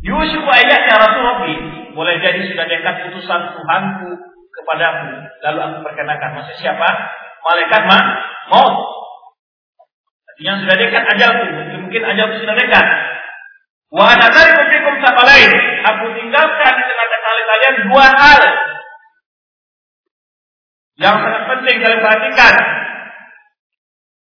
[0.00, 1.44] Yusuf ayat ya Rasulullah
[1.92, 4.10] boleh jadi sudah dekat utusan Tuhanku
[4.48, 5.28] kepadamu.
[5.44, 6.88] Lalu aku perkenakan maksud siapa?
[7.44, 7.98] Malaikat ma
[8.48, 8.74] maut.
[10.32, 11.44] Artinya sudah dekat ajalku.
[11.84, 12.86] Mungkin ajalku sudah dekat.
[13.92, 15.52] Wa ana tarikum fikum lain.
[15.84, 18.40] Aku tinggalkan di tengah-tengah kalian dua hal
[20.96, 22.54] yang sangat penting kalian perhatikan.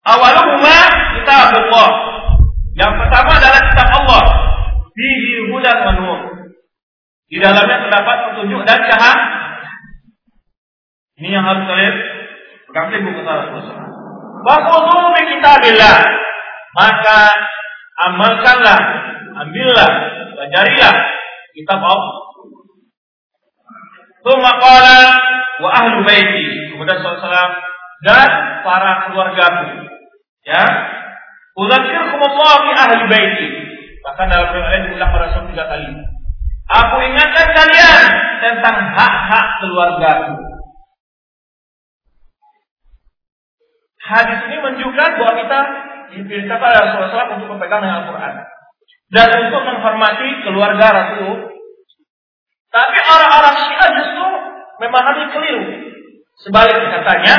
[0.04, 0.78] Awaluhuma
[1.16, 1.90] kitabullah.
[2.76, 4.26] Yang pertama adalah kitab Allah.
[4.92, 6.20] Fihi hudan wa nur.
[7.32, 9.16] Di dalamnya terdapat petunjuk dan cahaya.
[11.16, 11.96] Ini yang harus kalian
[12.68, 13.88] pegang teguh kata Rasulullah.
[14.44, 15.98] Wa khudhu bi kitabillah.
[16.76, 17.20] Maka
[18.12, 18.80] amalkanlah,
[19.40, 19.90] ambillah,
[20.36, 20.96] pelajarilah
[21.56, 22.16] kitab Allah.
[24.20, 25.00] Tsumma qala
[25.64, 26.76] wa ahlu baiti.
[26.76, 27.24] Kemudian SAW
[28.04, 28.30] dan
[28.68, 29.88] para keluargaku.
[30.44, 30.64] Ya.
[31.56, 33.48] Udzakirkumullah fi ahli baiti.
[34.04, 35.90] Bahkan dalam riwayat diulang pada Rasul tiga kali.
[36.66, 38.06] Aku ingatkan kalian
[38.44, 40.36] tentang hak-hak keluargaku.
[44.06, 45.60] Hadis ini menunjukkan bahwa kita
[46.14, 48.34] diperintahkan oleh Rasulullah SAW untuk berpegang dengan Al-Quran.
[49.16, 51.56] Dan untuk menghormati keluarga Rasul
[52.76, 54.28] tapi orang-orang Syiah justru
[54.84, 55.64] memahami keliru.
[56.44, 57.36] Sebaliknya katanya,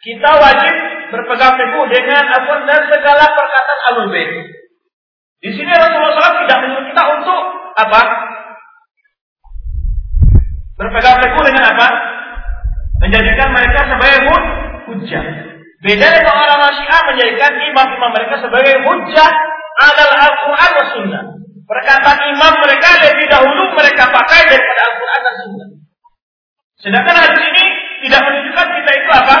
[0.00, 0.74] kita wajib
[1.12, 4.30] berpegang teguh dengan Al-Quran dan segala perkataan Ahlul Bait.
[5.44, 7.42] Di sini Rasulullah SAW tidak menyuruh kita untuk
[7.76, 8.00] apa?
[10.80, 11.88] Berpegang teguh dengan apa?
[13.04, 14.20] Menjadikan mereka sebagai
[14.88, 15.24] hujah.
[15.84, 19.30] Beda dengan orang Syiah menjadikan imam-imam mereka sebagai hujah
[19.78, 21.24] adalah Al-Quran wa Sunnah.
[21.68, 25.68] Perkataan imam mereka lebih dahulu mereka pakai daripada Al-Quran dan Sunnah.
[26.78, 27.64] Sedangkan hadis ini
[28.06, 29.36] tidak menunjukkan kita itu apa?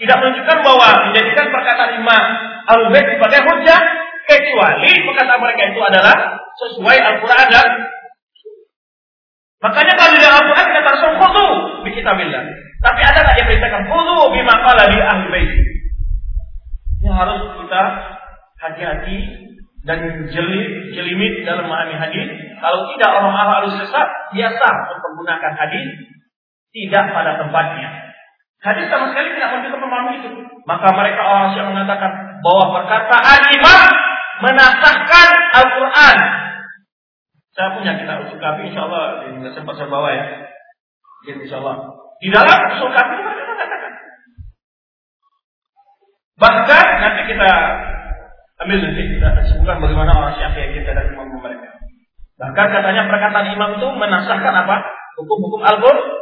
[0.00, 2.24] Tidak menunjukkan bahwa menjadikan perkataan imam
[2.68, 3.80] Al-Bait sebagai hujah
[4.28, 6.16] kecuali perkataan mereka itu adalah
[6.56, 7.68] sesuai Al-Quran dan
[9.60, 11.48] Makanya kalau dalam Al-Quran kita langsung khudu
[11.84, 12.44] di kitabillah.
[12.80, 15.52] Tapi ada yang beritakan khudu bima qala di ahli bait.
[17.04, 17.82] Yang harus kita
[18.56, 19.16] hati-hati
[19.80, 22.28] dan jeli, jelimit dalam memahami hadis.
[22.60, 25.88] Kalau tidak orang harus sesat, biasa untuk menggunakan hadis
[26.76, 27.88] tidak pada tempatnya.
[28.60, 30.30] Hadis sama sekali tidak menunjukkan memahami itu.
[30.68, 32.12] Maka mereka orang yang mengatakan
[32.44, 33.88] bahwa perkataan imam
[34.44, 36.16] menasahkan Al-Quran.
[37.56, 40.24] Saya punya kitab usul kafi, insya Allah tidak sempat saya bawa ya.
[41.24, 41.76] Insya Allah.
[42.20, 43.16] Di dalam usul kafi.
[46.40, 47.50] Bahkan nanti kita
[48.60, 51.80] Ambil nanti kita sebutkan bagaimana orang syafi'i dan imam mereka.
[52.36, 54.76] Bahkan katanya perkataan imam itu menasahkan apa?
[55.16, 56.20] Hukum-hukum Al-Qur'an.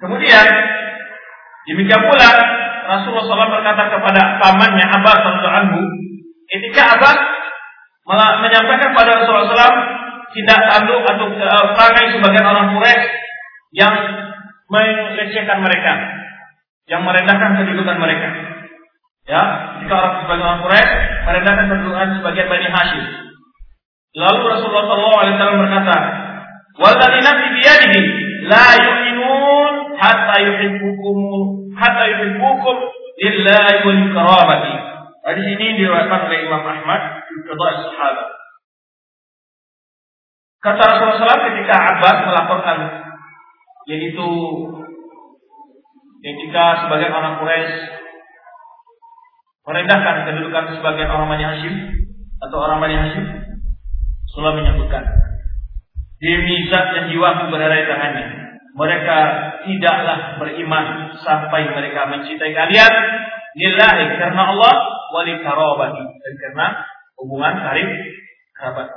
[0.00, 0.46] Kemudian
[1.68, 2.28] demikian pula
[2.88, 5.84] Rasulullah SAW berkata kepada pamannya Abbas radhiyallahu
[6.48, 7.18] ketika Abbas
[8.40, 9.76] menyampaikan pada Rasulullah SAW
[10.32, 13.06] tidak tanduk atau uh, perangai sebagian orang Quraisy
[13.76, 13.94] yang
[14.70, 15.92] melecehkan mereka,
[16.86, 18.28] yang merendahkan kedudukan mereka.
[19.30, 19.42] Ya,
[19.78, 23.04] jika orang sebagian orang Quraisy merendahkan kedudukan sebagian Bani Hashim.
[24.10, 25.96] Lalu Rasulullah SAW berkata,
[26.82, 28.00] "Walladzi nafsi biyadihi
[28.50, 31.18] la yu'minun hatta yuhibbukum
[31.78, 32.76] hatta yuhibbukum
[33.22, 34.74] lillahi wal karamati."
[35.20, 38.28] Hadis ini diriwayatkan oleh Imam Ahmad di Qadha Sahabat.
[40.60, 42.78] Kata Rasulullah SAW ketika Abbas melaporkan
[43.90, 44.28] yaitu
[46.22, 47.74] ketika sebagian orang Quraisy
[49.66, 51.74] merendahkan kedudukan sebagian orang Bani Hashim
[52.40, 53.24] atau orang Bani Hashim,
[54.30, 55.04] Rasulullah menyebutkan
[56.20, 58.26] demi zat yang jiwaku berada di tangannya.
[58.70, 59.18] Mereka
[59.66, 62.92] tidaklah beriman sampai mereka mencintai kalian
[63.58, 64.74] lillahi karena Allah
[65.10, 66.66] wali karabati dan karena
[67.18, 67.88] hubungan karib
[68.54, 68.88] kerabat.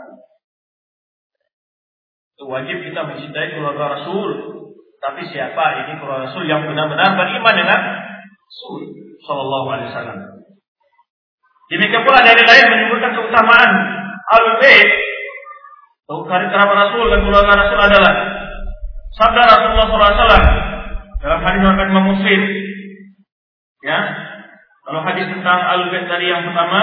[2.37, 4.29] Itu wajib kita mencintai keluarga Rasul.
[5.03, 7.79] Tapi siapa ini Rasul yang benar-benar beriman dengan
[8.47, 8.87] Rasul
[9.19, 10.19] Sallallahu Alaihi Wasallam.
[11.67, 13.71] Demikian pula dari lain menyebutkan keutamaan
[14.31, 14.89] al bait
[16.07, 18.13] karib kerabat Rasul dan keluarga Rasul adalah
[19.17, 20.45] sabda Rasulullah SAW
[21.23, 22.41] dalam hadis yang Imam Muslim.
[23.83, 23.99] Ya,
[24.87, 26.81] kalau hadis tentang al bait tadi yang pertama,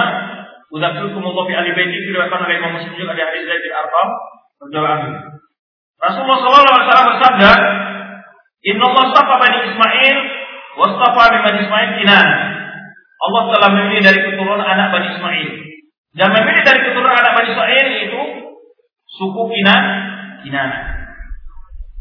[0.71, 4.09] Udzakirukum Allah baiti diriwayatkan oleh Imam Muslim juga dari hadis Zaid bin Arqam
[4.63, 5.09] radhiyallahu
[6.01, 7.51] Rasulullah SAW bersabda,
[8.61, 10.17] Inna Allah safa Bani Ismail,
[10.77, 12.29] wastafa Bani Ismail Kinan.
[13.21, 15.51] Allah telah memilih dari keturunan anak Bani Ismail.
[16.13, 18.23] Dan memilih dari keturunan anak Bani Ismail itu
[19.17, 19.83] suku Kinan,
[20.45, 20.79] Kinana.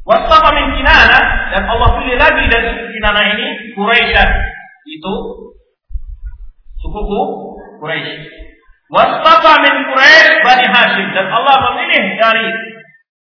[0.03, 1.19] Wastafa min Kinana
[1.53, 4.15] dan Allah pilih lagi dari suku Kinana ini Quraisy.
[4.99, 5.13] Itu
[6.81, 7.21] sukuku
[7.79, 8.15] Quraisy.
[8.89, 12.47] Wastafa min Quraisy Bani Hashim dan Allah memilih dari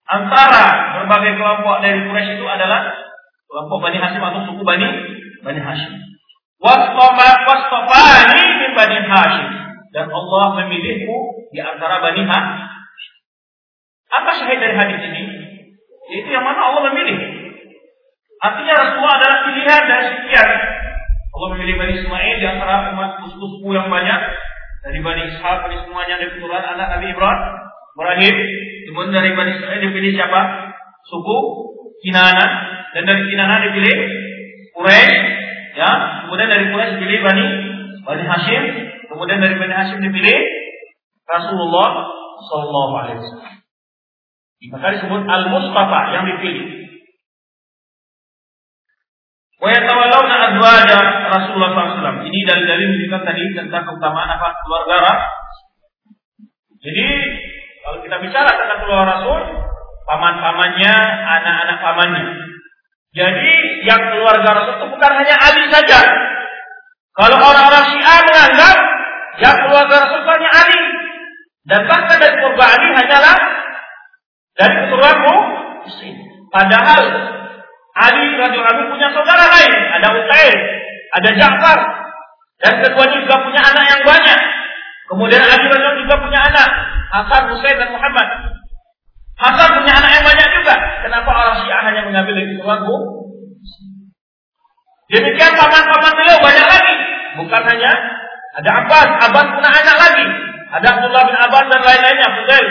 [0.07, 0.65] antara
[1.01, 3.06] berbagai kelompok dari Quraisy itu adalah
[3.47, 4.87] kelompok Bani Hashim atau suku Bani
[5.41, 5.93] Bani Hashim.
[6.59, 9.47] Wastofani min Bani Hashim
[9.95, 11.17] dan Allah memilihmu
[11.55, 12.59] di antara Bani Hashim.
[14.07, 15.23] Apa syahid dari hadis ini?
[16.07, 17.19] Itu yang mana Allah memilih.
[18.37, 20.49] Artinya Rasulullah adalah pilihan dari sekian.
[21.37, 24.19] Allah memilih Bani Ismail di antara umat suku-suku yang banyak
[24.87, 27.41] dari Bani Ishaq, Bani semuanya dari keturunan anak Nabi Ibrahim,
[27.97, 28.35] Ibrahim
[28.87, 30.41] Kemudian dari Bani Israel dipilih siapa?
[31.11, 31.37] Suku
[31.99, 33.97] Kinana dan dari Kinana dipilih
[34.75, 35.15] Quraisy,
[35.75, 35.91] ya.
[36.27, 37.45] Kemudian dari Quraisy dipilih Bani
[38.07, 38.63] Bani Hashim,
[39.11, 40.37] kemudian dari Bani Hashim dipilih
[41.27, 42.07] Rasulullah
[42.47, 43.55] Sallallahu Alaihi Wasallam.
[44.73, 46.65] Maka disebut Al-Mustafa yang dipilih.
[49.57, 50.99] Wa yatawallawna azwaja
[51.33, 52.25] Rasulullah SAW.
[52.29, 55.17] Ini dari-dari menunjukkan tadi tentang keutamaan apa keluarga.
[56.77, 57.05] Jadi
[57.81, 59.39] kalau kita bicara tentang keluarga Rasul,
[60.05, 60.95] paman-pamannya,
[61.25, 62.25] anak-anak pamannya.
[63.17, 63.51] Jadi
[63.89, 66.05] yang keluarga Rasul itu bukan hanya Ali saja.
[67.17, 68.77] Kalau orang-orang Syiah menganggap
[69.41, 70.83] yang keluarga Rasul hanya Ali.
[71.65, 73.37] Dan bahkan dari keluarga Ali hanyalah
[74.53, 75.17] dari keturunan
[75.81, 76.15] Muslim.
[76.53, 77.01] Padahal
[77.97, 80.61] Ali radhiyallahu punya saudara lain, ada Utsaiz,
[81.17, 81.79] ada Ja'far,
[82.61, 84.39] dan keduanya juga punya anak yang banyak.
[85.09, 86.69] Kemudian Ali radhiyallahu juga punya anak,
[87.09, 88.56] Hasan, Husain dan Muhammad.
[89.37, 90.75] Hasan punya anak yang banyak juga.
[91.05, 92.95] Kenapa orang Syiah hanya mengambil dari keluarga?
[95.07, 96.95] Demikian paman-paman beliau banyak lagi.
[97.37, 97.91] Bukan hanya
[98.57, 100.25] ada Abbas, Abbas punya anak lagi.
[100.67, 102.67] Ada Abdullah bin Abbas dan lain-lainnya, Fudail.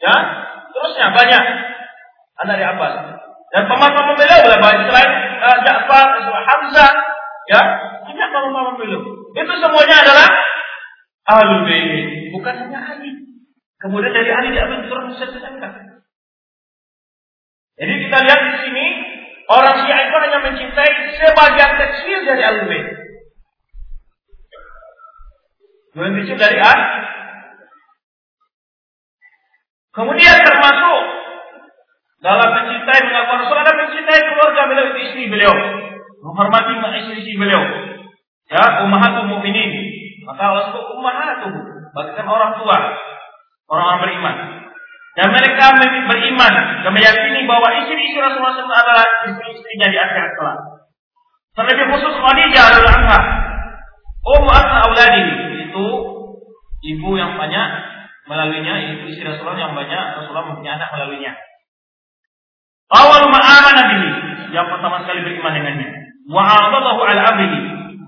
[0.00, 0.16] Ya,
[0.70, 1.42] terusnya banyak
[2.46, 2.94] anak dari Abbas.
[3.52, 5.10] Dan paman-paman beliau banyak selain
[5.44, 6.92] uh, Ja'far, Hamzah,
[7.50, 7.60] ya,
[8.06, 9.02] banyak paman-paman beliau.
[9.34, 10.28] Itu semuanya adalah
[11.26, 13.31] Ahlul Bait, bukan hanya Ali.
[13.82, 15.68] Kemudian dari Ali diambil turun tersangka.
[17.82, 18.86] Jadi kita lihat di sini
[19.50, 22.86] orang Syiah itu hanya mencintai sebagian kecil dari Ahlul Bait.
[25.98, 26.86] Yang kecil dari Ali.
[29.92, 30.98] Kemudian termasuk
[32.22, 35.52] dalam mencintai mengaku Rasul ada mencintai keluarga beliau itu istri beliau,
[36.22, 37.60] menghormati istri-istri beliau.
[38.46, 39.74] Ya, ummahatul mukminin.
[40.22, 42.78] Maka Allah sebut ummahatul, bahkan orang tua
[43.70, 44.36] orang-orang beriman.
[45.12, 45.76] Dan mereka
[46.08, 50.58] beriman dan meyakini bahwa istri-istri Rasulullah SAW adalah istri-istrinya di akhirat kelak.
[51.52, 53.20] Terlebih khusus Khadijah adalah anha.
[54.22, 55.24] Ummu Asma Auladi
[55.68, 55.86] itu
[56.96, 57.66] ibu yang banyak
[58.24, 61.36] melaluinya, ibu istri Rasulullah yang banyak Rasulullah mempunyai anak melaluinya.
[62.92, 64.00] Awal ma'aman Nabi
[64.52, 65.88] yang pertama sekali beriman dengannya.
[66.28, 67.60] Wa'adalahu ala amrihi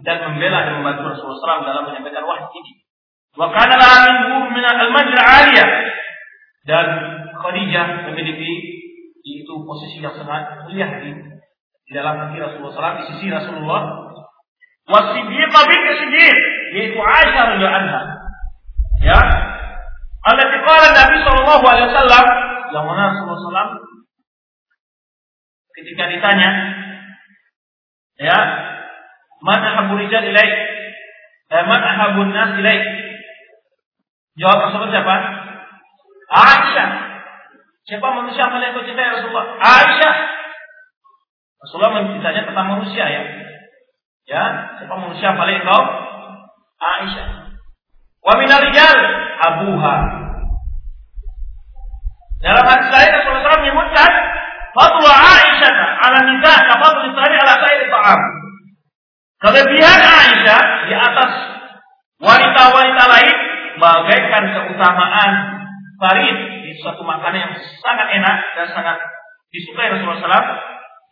[0.05, 2.84] dan membela dan membantu Rasulullah SAW dalam menyampaikan wahyu ini.
[3.35, 5.67] Wa kana laha min al-majra.
[6.65, 6.87] Dan
[7.45, 8.53] Khadijah memiliki
[9.25, 11.13] itu posisi yang sangat mulia di,
[11.89, 13.83] di dalam hati Rasulullah SAW, di sisi Rasulullah.
[14.85, 16.37] Wasiddiqah binti Siddiq,
[16.77, 18.01] yaitu Aisyah radhiyallahu anha.
[19.01, 19.21] Ya.
[20.25, 22.25] Allati qala Nabi sallallahu alaihi wasallam,
[22.73, 23.73] yang mana Rasulullah SAW
[25.75, 26.51] ketika ditanya,
[28.21, 28.39] ya,
[29.41, 30.53] man ahabbu rijal ilaik?
[31.49, 33.04] Eh, man ahabbu nas ilaik?
[34.35, 35.17] Jawab tersebut siapa?
[36.35, 36.91] Aisyah.
[37.85, 39.47] Siapa manusia paling kau cintai Rasulullah?
[39.63, 40.15] Aisyah.
[41.63, 43.23] Rasulullah mencintainya tentang manusia ya.
[44.25, 44.45] Ya,
[44.81, 45.85] siapa manusia paling kau?
[46.83, 47.29] Aisyah.
[48.25, 48.99] Wa minal rijal
[49.39, 49.97] abuha.
[52.43, 54.11] Dalam hadis lain Rasulullah SAW menyebutkan
[54.75, 58.21] Fadlu Aisyah ala nisa kafadlu Israel ala sairi ta'am.
[59.39, 61.33] Kelebihan Aisyah di atas
[62.19, 63.44] wanita-wanita lain
[63.81, 65.31] bagaikan keutamaan
[65.99, 68.97] farid di suatu makanan yang sangat enak dan sangat
[69.55, 70.59] disukai Rasulullah SAW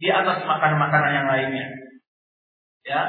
[0.03, 1.66] di atas makanan-makanan yang lainnya.
[2.83, 3.01] Ya,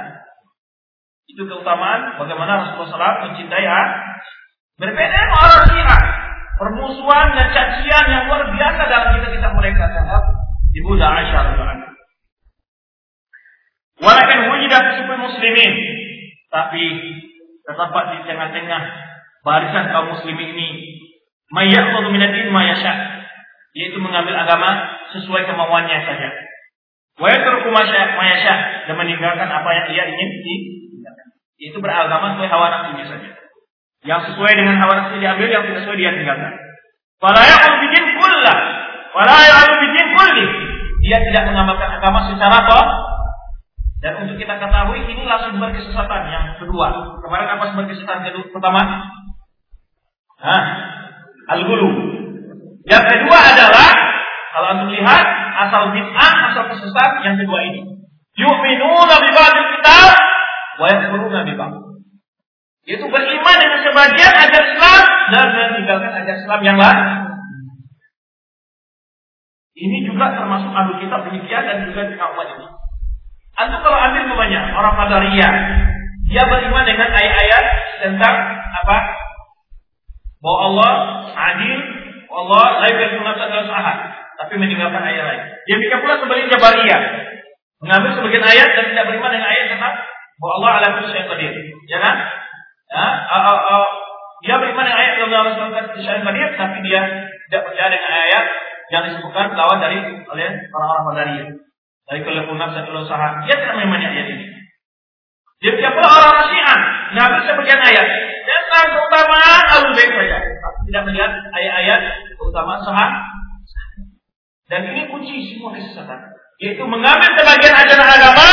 [1.25, 3.81] itu keutamaan bagaimana Rasulullah SAW mencintai A.
[4.77, 6.01] Berbeda dengan orang Syiah.
[6.53, 10.23] Permusuhan dan cacian yang luar biasa dalam kita-kita mereka terhadap
[10.77, 11.93] Ibu Aisyah radhiyallahu
[14.03, 14.39] Walakin
[15.01, 15.73] supaya muslimin.
[16.53, 16.83] Tapi
[17.65, 18.81] terdapat di tengah-tengah
[19.43, 20.69] barisan kaum muslimin ini
[21.51, 22.93] mayyaqulu min ad-din ma yasha
[23.75, 26.29] yaitu mengambil agama sesuai kemauannya saja.
[27.19, 27.83] Wa yatruku ma
[28.25, 28.55] yasha
[28.89, 30.29] dan meninggalkan apa yang ia ingin
[31.63, 33.29] itu beragama sesuai hawa nafsunya saja.
[34.03, 36.53] Yang sesuai dengan hawa nafsu diambil, yang tidak sesuai dia tinggalkan.
[37.23, 38.57] Wala ya'ul bidin kullah.
[39.15, 40.45] Wala ya'ul bidin kulli.
[41.07, 42.85] Dia tidak mengamalkan agama secara toh.
[44.03, 47.15] Dan untuk kita ketahui ini langsung sumber kesesatan yang kedua.
[47.23, 48.43] Kemarin apa sumber kesesatan kedua?
[48.51, 48.81] Pertama?
[50.43, 50.63] Hah?
[51.55, 51.89] Al-gulu.
[52.83, 53.89] Yang kedua adalah
[54.51, 55.25] kalau anda lihat
[55.65, 57.81] asal bid'ah, asal kesesat yang kedua ini.
[58.35, 60.09] Yu'minuna bi ba'dil kitab
[60.83, 61.53] wa yakfuruna bi
[62.83, 65.01] Itu beriman dengan sebagian ajar Islam
[65.31, 67.07] dan meninggalkan ajar Islam yang lain.
[69.73, 72.67] Ini juga termasuk ahlu kitab demikian dan juga di umat ini.
[73.53, 75.53] Antum kalau ambil namanya orang Qadariyah,
[76.29, 77.65] dia beriman dengan ayat-ayat
[78.01, 78.35] tentang
[78.81, 78.97] apa?
[80.43, 80.91] Bahwa Allah
[81.31, 81.79] adil,
[82.27, 83.93] Allah la yukallifu nafsan illa
[84.43, 85.41] tapi meninggalkan ayat lain.
[85.63, 87.01] Pikir pula sebagai Jabariyah,
[87.79, 89.95] mengambil sebagian ayat dan tidak beriman dengan ayat tentang
[90.41, 91.53] bahwa Allah ala kulli syai'in qadir.
[91.87, 92.15] Ya kan?
[92.91, 93.87] Ya, uh, uh,
[94.43, 97.01] dia beriman dengan ayat yang Allah SWT syai'in qadir tapi dia
[97.47, 98.45] tidak percaya dengan ayat
[98.91, 101.47] yang disebutkan lawan dari oleh orang-orang Qadariyah.
[102.03, 103.27] Dari kelebun nafs dan usaha.
[103.47, 104.45] Dia tidak memahami ayat ini.
[105.63, 106.81] Dia siapa orang Syiah
[107.13, 108.07] mengambil sebagian ayat
[108.43, 112.01] tentang keutamaan Abu Baik saja, tapi tidak melihat ayat-ayat
[112.41, 113.11] keutamaan sahah.
[114.65, 118.49] Dan ini kunci semua kesesatan, yaitu mengambil sebagian ajaran agama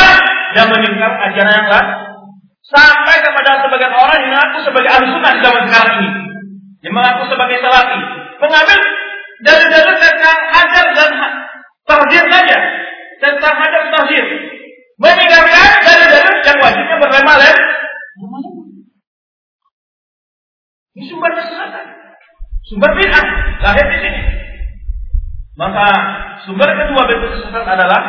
[0.53, 1.89] dan meninggal ajaran yang lain.
[2.61, 6.11] Sampai kepada sebagian orang yang mengaku sebagai ahli sunnah zaman sekarang ini.
[6.85, 8.01] Yang mengaku sebagai salafi.
[8.37, 8.79] Mengambil
[9.43, 11.11] dalil-dalil tentang hajar dan
[11.89, 12.59] tahdir saja.
[13.19, 14.25] Tentang hajar tahdir.
[15.01, 17.35] Meninggalkan dalil-dalil yang wajibnya berlema
[21.01, 21.87] Ini sumber kesesatan.
[22.69, 23.25] Sumber bid'ah.
[23.65, 24.21] Lahir di sini.
[25.57, 25.87] Maka
[26.45, 28.01] sumber kedua bentuk kesesatan adalah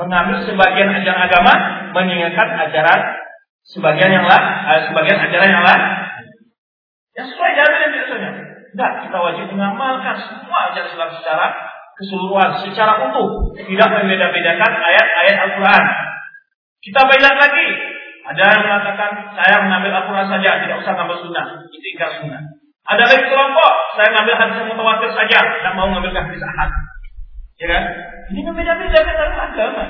[0.00, 1.52] mengambil sebagian ajaran agama,
[1.92, 3.00] meninggalkan ajaran
[3.68, 5.82] sebagian yang lain, eh, sebagian ajaran yang lain.
[7.12, 8.30] Yang sesuai dalil yang biasanya.
[8.72, 11.46] Tidak, kita wajib mengamalkan semua ajaran Islam secara
[12.00, 13.52] keseluruhan, secara utuh.
[13.52, 15.84] Tidak membeda-bedakan ayat-ayat Al-Quran.
[16.80, 17.68] Kita banyak lagi.
[18.20, 21.46] Ada yang mengatakan, saya mengambil Al-Quran saja, tidak usah ngambil sunnah.
[21.72, 22.42] Itu ikhlas sunnah.
[22.90, 26.70] Ada lagi kelompok, saya mengambil hadis yang mutawatir saja, tidak mau mengambil hadis ahad.
[27.60, 27.84] Ya kan?
[28.32, 29.84] Ini membeda-bedakan dalam agama.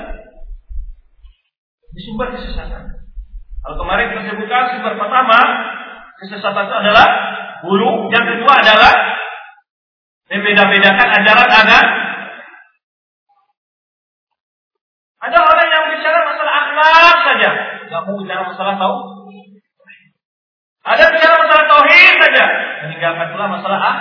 [1.91, 2.83] Ini sumber kesesatan.
[3.61, 5.39] Kalau kemarin kita sebutkan sumber pertama,
[6.19, 7.07] kesesatan itu adalah
[7.63, 8.11] bulu.
[8.11, 8.93] Yang kedua adalah
[10.31, 11.79] membeda-bedakan ajaran agama.
[15.21, 17.49] Ada orang yang bicara masalah akhlak saja,
[17.91, 18.95] nggak mau bicara masalah tahu.
[20.81, 22.45] Ada bicara masalah tauhid saja,
[22.87, 23.97] meninggalkan pula masalah ah.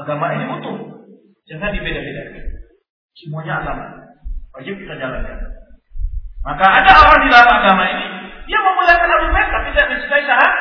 [0.00, 0.76] Agama ini utuh.
[1.46, 2.44] Jangan dibeda-bedakan.
[3.16, 3.86] Semuanya agama.
[4.56, 5.38] Wajib kita jalankan.
[6.42, 8.06] Maka ada orang di dalam agama ini,
[8.48, 10.52] dia memulakan Abu tapi tidak mencintai sahabat.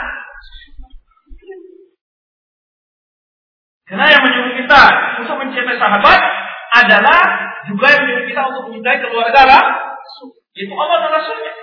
[3.85, 4.81] Karena yang menyuruh kita
[5.21, 6.19] untuk mencintai sahabat
[6.73, 7.21] adalah
[7.69, 9.63] juga yang menyuruh kita untuk mencintai keluarga lah.
[10.55, 11.53] Itu Allah dan Rasulnya.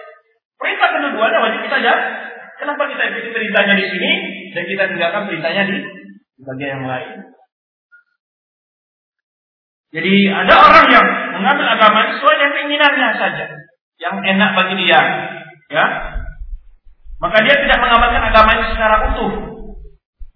[0.61, 2.09] Perintah kedua-duanya wajib kita jalan.
[2.61, 4.13] Kenapa kita ikuti perintahnya di sini
[4.55, 5.77] dan kita tinggalkan perintahnya di
[6.45, 7.11] bagian yang lain?
[9.93, 13.45] Jadi ada orang yang mengambil agama sesuai dengan keinginannya saja,
[14.01, 15.01] yang enak bagi dia,
[15.69, 15.87] ya.
[17.21, 19.33] Maka dia tidak mengamalkan agamanya secara utuh.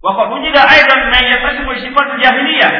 [0.04, 2.72] Waqad wujida aidan man yatasifu sifat jahiliyah.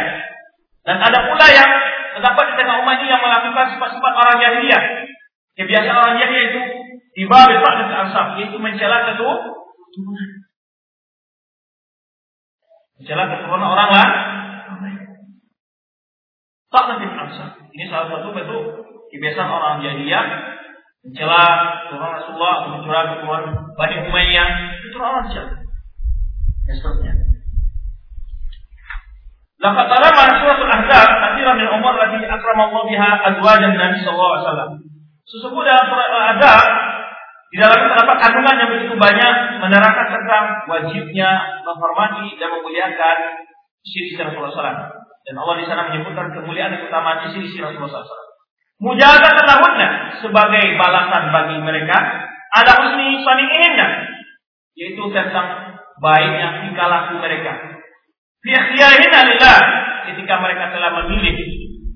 [0.85, 1.71] Dan ada pula yang
[2.19, 4.83] terdapat di tengah umat ini yang melakukan sifat-sifat orang jahiliyah.
[5.57, 6.63] Kebiasaan jahiliyah itu
[7.17, 7.49] besar
[7.81, 10.31] dan ansab, yaitu mencela keturunan.
[13.01, 14.09] Mencela keturunan orang lah
[17.77, 18.63] Ini salah satu bentuk
[19.13, 20.25] kebiasaan orang jahiliyah
[21.05, 21.45] mencela
[21.93, 23.43] Tuhan Rasulullah mencela Tuhan
[23.77, 24.49] Bani Umayyah
[24.81, 25.61] itu orang jahat.
[26.67, 27.13] Dan seterusnya.
[29.61, 34.71] Laqad talama suratul Ahzab kathiran min umur lati akramallahu biha azwajan Nabi sallallahu alaihi wasallam.
[35.27, 36.61] Sesungguhnya dalam surat Al-Ahzab
[37.51, 41.31] di dalamnya terdapat kandungan yang begitu banyak menerangkan tentang wajibnya
[41.67, 43.17] menghormati dan memuliakan
[43.83, 44.87] istri-istri Rasulullah SAW.
[45.27, 48.27] Dan Allah di sana menyebutkan kemuliaan dan keutamaan istri-istri Rasulullah SAW.
[48.77, 49.89] Mujahatan lahunna
[50.21, 51.97] sebagai balasan bagi mereka
[52.55, 53.87] ada husni sani'ihinna
[54.77, 57.57] yaitu tentang baiknya tingkah laku mereka.
[58.45, 59.59] Fi ikhtiyarihinna lillah
[60.13, 61.35] ketika mereka telah memilih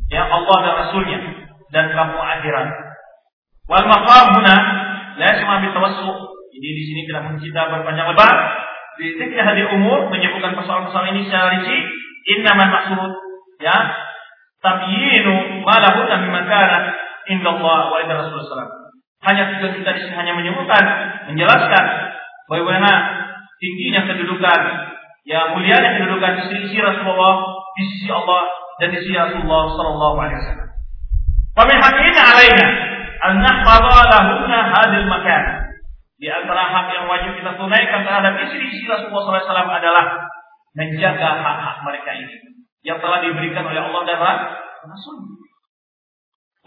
[0.09, 1.21] ya Allah dan Rasulnya
[1.71, 2.90] dan kamu akhirat.
[3.71, 4.57] Wal maqam huna
[5.15, 6.11] la yasma bi tawassu.
[6.51, 8.35] Jadi di sini tidak mencerita berpanjang lebar.
[8.99, 11.79] Di zikri hadir umur menyebutkan persoalan-persoalan ini secara rinci.
[12.35, 13.11] Innamal maksud
[13.63, 13.79] ya
[14.59, 16.99] tabyinu ma lahu min makana
[17.31, 18.67] inda Allah wa inda Rasulullah.
[19.23, 20.85] Hanya tujuan kita di sini hanya menyebutkan,
[21.31, 21.85] menjelaskan
[22.51, 22.91] bagaimana
[23.61, 24.61] tingginya kedudukan,
[25.29, 27.39] ya mulianya kedudukan istri-istri Rasulullah
[27.79, 28.49] di sisi Allah
[28.83, 30.69] dan di sisi Rasulullah Sallallahu Alaihi Wasallam.
[31.55, 32.90] Kami hakina alaina
[33.21, 35.45] an nahfadha lahunna hadil makan.
[36.21, 40.29] Di antara hak yang wajib kita tunaikan terhadap istri-istri Rasulullah SAW adalah
[40.77, 42.37] menjaga hak-hak mereka ini
[42.85, 44.19] yang telah diberikan oleh Allah dan
[44.85, 45.17] Rasul.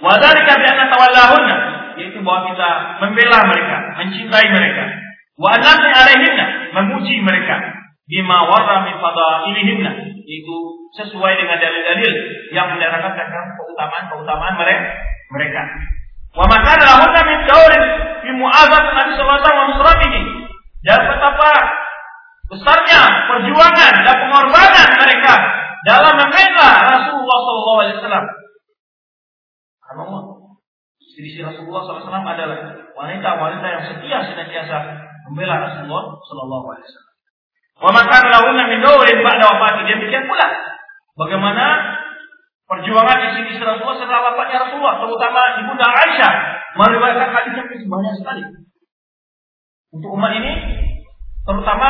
[0.02, 1.58] Wadhalika bi anna tawallahunna
[2.02, 2.70] yaitu bahwa kita
[3.06, 4.84] membela mereka, mencintai mereka.
[5.38, 7.62] Wa anna alaihinna memuji mereka
[8.10, 9.92] bima warra min fadailihinna
[10.26, 10.56] yaitu
[10.98, 12.14] sesuai dengan dalil-dalil
[12.54, 14.90] yang menerangkan tentang keutamaan-keutamaan mereka.
[15.34, 15.62] mereka.
[16.34, 17.84] Wa makana lahunna min daurin
[18.26, 20.26] fi mu'azat Nabi sallallahu alaihi wasallam
[20.84, 21.52] dan betapa
[22.52, 25.34] besarnya perjuangan dan pengorbanan mereka
[25.88, 28.26] dalam membela Rasulullah Sallallahu Alaihi Wasallam.
[29.94, 30.22] Allah,
[30.98, 32.58] istri Rasulullah SAW adalah
[32.98, 34.78] wanita-wanita yang setia senantiasa
[35.30, 37.12] membela Rasulullah Sallallahu Alaihi Wasallam.
[37.84, 39.82] Wa makan lahunna min daurin ba'da wafati.
[39.92, 40.48] Demikian pula
[41.20, 41.66] bagaimana
[42.74, 46.34] perjuangan istri Rasulullah setelah wafatnya Rasulullah, terutama ibunda Aisyah
[46.74, 48.44] meriwayatkan hadis yang banyak sekali.
[49.94, 50.52] Untuk umat ini,
[51.46, 51.90] terutama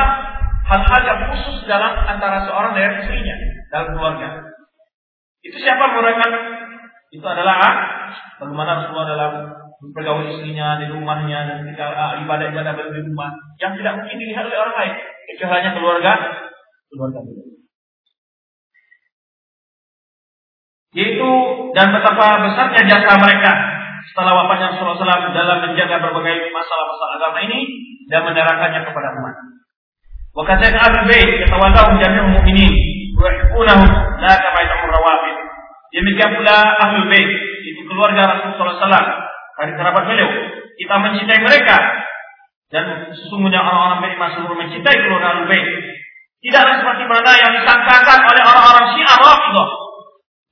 [0.67, 3.36] hal-hal yang khusus dalam antara seorang dan istrinya
[3.71, 4.27] dalam keluarga.
[5.39, 6.25] Itu siapa mereka?
[7.15, 7.75] Itu adalah ah,
[8.43, 9.34] bagaimana Rasulullah dalam
[9.95, 14.59] bergaul istrinya di rumahnya dan ketika ah, ibadah-ibadah di rumah yang tidak mungkin dilihat oleh
[14.59, 14.93] orang lain
[15.31, 16.11] kecuali hanya keluarga
[16.91, 17.19] keluarga
[20.93, 21.29] yaitu
[21.73, 23.51] dan betapa besarnya jasa mereka
[24.13, 27.59] setelah wafatnya Rasulullah SAW dalam menjaga berbagai masalah-masalah agama ini
[28.11, 29.35] dan menerangkannya kepada umat.
[30.37, 32.73] Wakatnya Abu Bait yatawallahum jami'ul mu'minin
[33.15, 33.89] yuhibbunahum
[34.21, 35.35] la kama yahibbu rawafid.
[35.93, 37.29] Demikian pula Ahlul Bait,
[37.69, 39.07] itu keluarga Rasulullah SAW,
[39.61, 40.29] dari kerabat beliau.
[40.73, 41.77] Kita mencintai mereka
[42.73, 45.65] dan sesungguhnya orang-orang baik masuk mencintai keluarga Ahlul Bait.
[46.43, 49.82] Tidaklah seperti mana yang disangkakan oleh orang-orang Syiah Rafidhah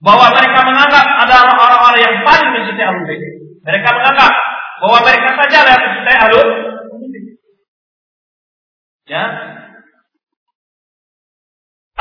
[0.01, 3.21] bahwa mereka menganggap ada orang-orang yang paling mencintai Ahlul Bait.
[3.61, 4.31] Mereka menganggap
[4.81, 6.49] bahwa mereka saja yang mencintai Ahlul
[9.11, 9.27] Ya,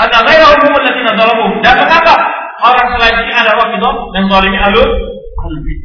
[0.00, 2.14] ada ghairahum alladziina zalamu dan mengapa
[2.62, 5.80] orang selain ini ada rafidah dan zalimi ahlul bait.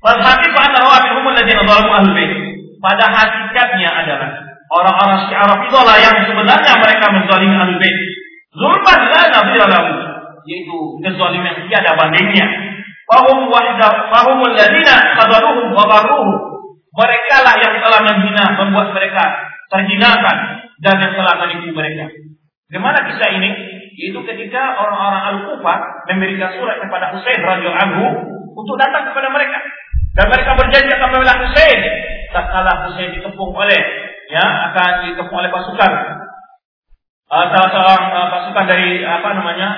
[0.00, 2.32] Wal haqiqah anna rawafidhum alladziina zalamu ahlul bait.
[2.78, 4.30] Pada hakikatnya adalah
[4.70, 7.96] orang-orang Syiah Rafidah yang sebenarnya mereka menzalimi ahlul bait.
[8.56, 9.90] Zulman la nabira lahu
[10.46, 12.46] yaitu kezaliman yang tiada bandingnya.
[13.08, 16.28] Fahum wahda fahum alladziina qadaruhum wa barruhum.
[16.92, 19.24] Mereka lah yang telah menghina, membuat mereka
[19.70, 20.36] terhinakan
[20.82, 22.10] dan yang telah menipu mereka.
[22.68, 23.50] Bagaimana kisah ini?
[23.98, 28.04] Yaitu ketika orang-orang Al-Kufah memberikan surat kepada Husain radhiyallahu anhu
[28.54, 29.58] untuk datang kepada mereka.
[30.14, 31.80] Dan mereka berjanji akan membela Husain.
[32.30, 33.80] Tak kalah Husain dikepung oleh
[34.28, 35.92] ya akan dikepung oleh pasukan
[37.32, 39.68] uh, salah seorang uh, pasukan dari apa namanya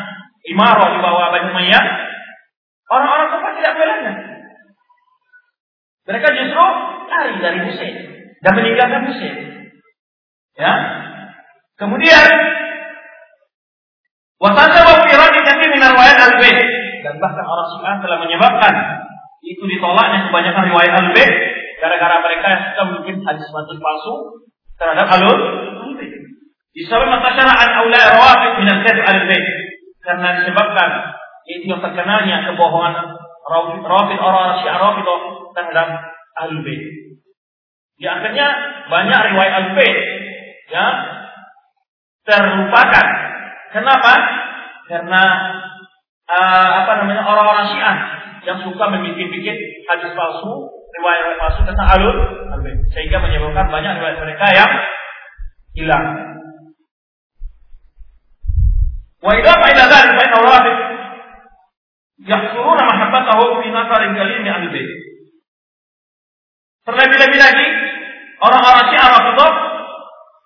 [0.48, 1.84] Imaro di bawah Bani Umayyah.
[2.90, 4.12] Orang-orang Kufah tidak membelanya.
[6.08, 6.64] Mereka justru
[7.06, 7.96] lari dari Husain
[8.40, 9.36] dan meninggalkan Husain.
[10.56, 10.72] Ya.
[11.78, 12.28] Kemudian
[14.40, 16.58] Wasasabahu iradi kathir min riwayat al-bait.
[17.04, 18.74] Dan bahkan orang Syiah telah menyebabkan
[19.44, 21.32] itu ditolaknya kebanyakan riwayat al-bait
[21.80, 24.14] gara-gara mereka yang suka mungkin hadis hadis palsu
[24.80, 25.40] terhadap alul
[25.96, 26.12] bait.
[26.72, 29.69] Disebab matasyara'an aula rawafid min al-kadhib al-bait.
[30.00, 30.90] Karena disebabkan
[31.48, 32.94] itu yang terkenalnya kebohongan
[33.84, 35.06] rawafid orang Syiah rawafid
[35.56, 35.88] terhadap
[36.40, 36.82] al-bait.
[38.00, 38.46] Di akhirnya
[38.88, 39.98] banyak riwayat al-bait
[40.70, 40.86] ya
[42.24, 43.06] terlupakan
[43.70, 44.12] Kenapa?
[44.90, 45.22] Karena
[46.26, 47.96] uh, apa namanya orang-orang Syiah
[48.42, 50.66] yang suka membikin-bikin hadis palsu,
[50.98, 52.18] riwayat palsu tentang alun
[52.90, 54.72] sehingga menyebabkan banyak riwayat mereka yang
[55.78, 56.06] hilang.
[59.20, 60.76] Idza fa'ila dzalik fa inna rawafid
[62.24, 64.88] yahsuruna mahabbatahu fi nazarin kalimi al-bait.
[66.88, 67.66] Terlebih-lebih lagi
[68.40, 69.52] orang-orang Syiah Rafidhah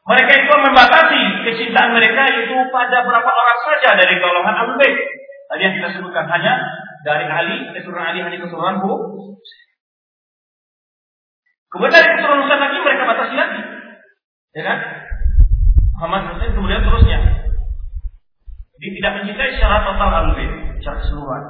[0.04, 4.92] mereka itu membatasi kecintaan mereka itu pada berapa orang saja dari golongan Ahlul Bait.
[5.48, 6.60] Tadi yang kita sebutkan hanya
[7.06, 8.92] dari Ali, keturunan Ali hanya keturunan Bu.
[11.72, 13.62] Kemudian dari keturunan lagi mereka batasi lagi.
[14.54, 14.78] Ya kan?
[15.96, 17.18] Muhammad Husain kemudian terusnya.
[18.74, 20.50] Jadi tidak mencintai secara total Ahlul Bait,
[20.82, 21.42] secara keseluruhan.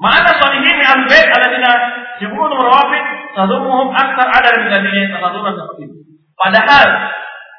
[0.00, 1.72] Mana salihin min Ahlul Bait alladzina
[2.22, 5.50] yaqulu rawafid tadumuhum akthar adad min alladzina yatahaduna
[6.38, 6.88] Padahal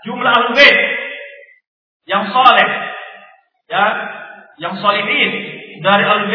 [0.07, 0.77] jumlah Ahlul Bait
[2.09, 2.69] yang soleh
[3.69, 3.83] ya
[4.59, 5.31] yang solihin
[5.81, 6.27] dari al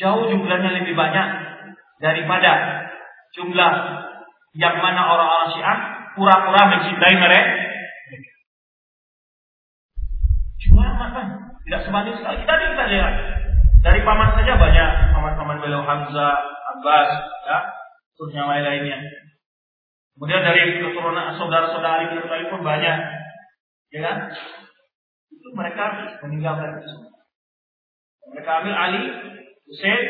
[0.00, 1.26] jauh jumlahnya lebih banyak
[2.00, 2.52] daripada
[3.36, 3.72] jumlah
[4.56, 5.78] yang mana orang-orang Syiah
[6.16, 7.54] pura-pura mencintai mereka.
[10.66, 11.22] Cuma apa?
[11.70, 12.42] Tidak sebanding sekali.
[12.42, 13.14] Tadi kita lihat
[13.86, 16.34] dari paman saja banyak paman-paman beliau Hamzah,
[16.74, 17.10] Abbas,
[17.46, 17.58] ya,
[18.18, 18.98] terus yang lain-lainnya.
[20.18, 22.98] Kemudian dari keturunan saudara-saudari beliau pun banyak,
[23.94, 24.34] ya kan?
[25.30, 27.06] Itu mereka meninggalkan itu
[28.34, 29.02] mereka ambil Ali,
[29.70, 30.02] Hussein,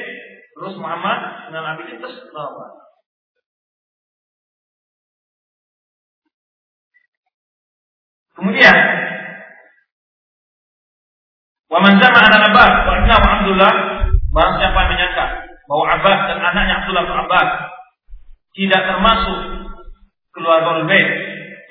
[0.56, 2.72] terus Muhammad dengan Abi terus Muhammad.
[8.32, 8.76] Kemudian
[11.70, 13.72] Wa man zama anak Abbas wa Abdullah
[14.30, 15.26] Barang siapa yang menyangka
[15.70, 17.50] bahwa Abbas dan anaknya Abdullah bin Abbas
[18.58, 19.38] tidak termasuk
[20.34, 21.08] keluarga Al-Bait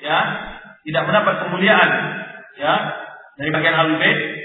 [0.00, 0.18] ya,
[0.88, 1.90] tidak mendapat kemuliaan
[2.56, 2.74] ya
[3.36, 4.40] dari bagian Al-Bait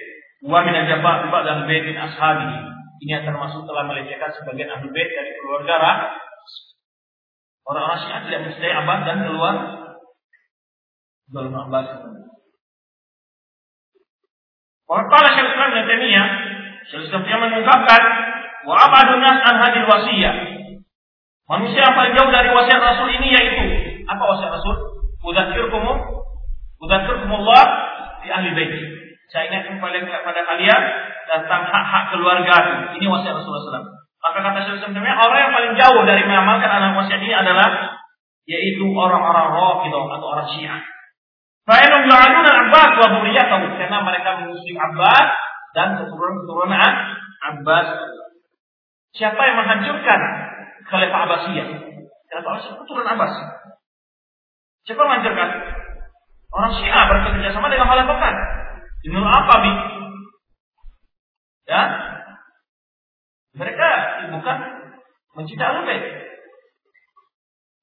[0.46, 2.54] Wa min al-jabah dan bait ashabi.
[3.02, 5.76] Ini termasuk telah melecehkan sebagian ahli bait dari keluarga
[7.66, 9.56] Orang-orang Syiah tidak mencintai Abbas dan keluar
[11.34, 11.88] Abdul Abbas.
[14.86, 16.28] Wakala Syekh Islam dan Taimiyah,
[16.90, 18.02] Syekh Islam mengungkapkan
[18.70, 20.36] wa abadun nas an hadil wasiyah.
[21.46, 23.64] Manusia yang paling jauh dari wasiat Rasul ini yaitu
[24.06, 24.76] apa wasiat Rasul?
[25.26, 25.86] Udzakirkum
[26.82, 27.64] udzakirkumullah
[28.22, 28.74] di ahli bait.
[29.30, 30.82] Saya ingatkan kepada kalian
[31.26, 32.56] tentang hak-hak keluarga.
[32.94, 33.90] Ini wasiat Rasulullah SAW.
[34.26, 37.94] Maka kata Syaikhul Islam orang yang paling jauh dari mengamalkan anak wasiat ini adalah
[38.46, 40.82] yaitu orang-orang Rafidah atau orang Syiah.
[41.66, 45.28] Fa'inum yu'aduna Abbas wa dzurriyyatahu karena mereka mengusik Abbas
[45.74, 46.94] dan keturunan-keturunan
[47.42, 47.88] Abbas.
[49.18, 50.20] Siapa yang menghancurkan
[50.86, 51.68] Khalifah Abbasiyah?
[52.30, 53.34] Khalifah Abbasiyah keturunan Abbas.
[54.86, 55.50] Siapa yang menghancurkan?
[56.54, 58.34] Orang Syiah bekerja sama dengan Khalifah
[59.06, 59.72] Ibnu apa bi?
[61.66, 61.82] Ya,
[63.58, 63.88] mereka
[64.34, 64.58] bukan
[65.34, 66.04] mencinta ahlul bait.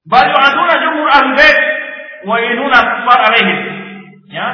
[0.07, 1.57] Baju aduna jumhur ahlul bait
[2.27, 3.72] wa inuna kufar alaihim.
[4.33, 4.47] Ya,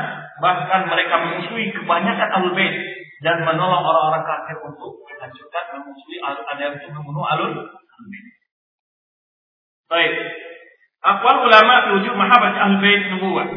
[0.43, 2.75] bahkan mereka memusuhi kebanyakan ahlul bait
[3.23, 7.53] dan menolong orang-orang kafir untuk menghancurkan memusuhi ada yang membunuh alul
[9.89, 10.13] Baik.
[10.99, 13.47] Akwal ulama tujuh mahabbat ahlul bait nubuwah.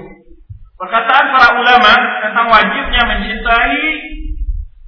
[0.79, 1.93] Perkataan para ulama
[2.23, 3.83] tentang wajibnya mencintai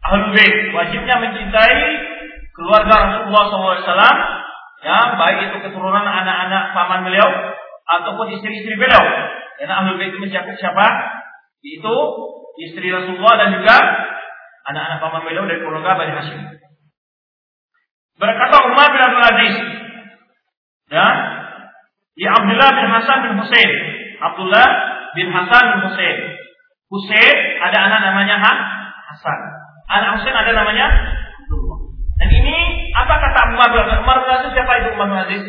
[0.07, 1.82] ahlul bait, wajibnya mencintai
[2.55, 4.18] keluarga Rasulullah SAW,
[4.87, 7.28] ya baik itu keturunan anak-anak paman beliau
[7.85, 9.03] ataupun istri-istri beliau.
[9.61, 10.87] Karena ahlul bait itu mencakup siapa?
[11.65, 11.97] Itu
[12.61, 13.77] istri Rasulullah dan juga
[14.69, 16.41] anak-anak paman beliau dari keluarga Bani Hashim.
[18.21, 19.55] Berkata Umar bin Abdul Aziz,
[20.93, 21.07] ya,
[22.15, 23.71] ya Abdullah bin Hasan bin Hussein,
[24.23, 24.69] Abdullah
[25.19, 26.19] bin Hasan bin Husain.
[26.93, 29.39] Husain ada anak namanya Hasan.
[29.91, 30.87] Anak Husain ada namanya
[31.43, 31.79] Abdullah.
[32.23, 32.57] Dan ini
[32.95, 33.99] apa kata Umar bin Aziz?
[33.99, 35.43] Umar bin Aziz siapa itu Umar bin Aziz?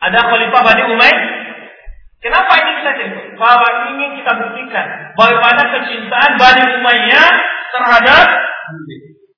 [0.00, 1.31] Ada Khalifah Bani Umayyah.
[2.22, 3.20] Kenapa ini kita cerita?
[3.34, 4.86] Bahwa ini kita buktikan
[5.18, 7.28] bagaimana kecintaan Bani Umayyah
[7.74, 8.26] terhadap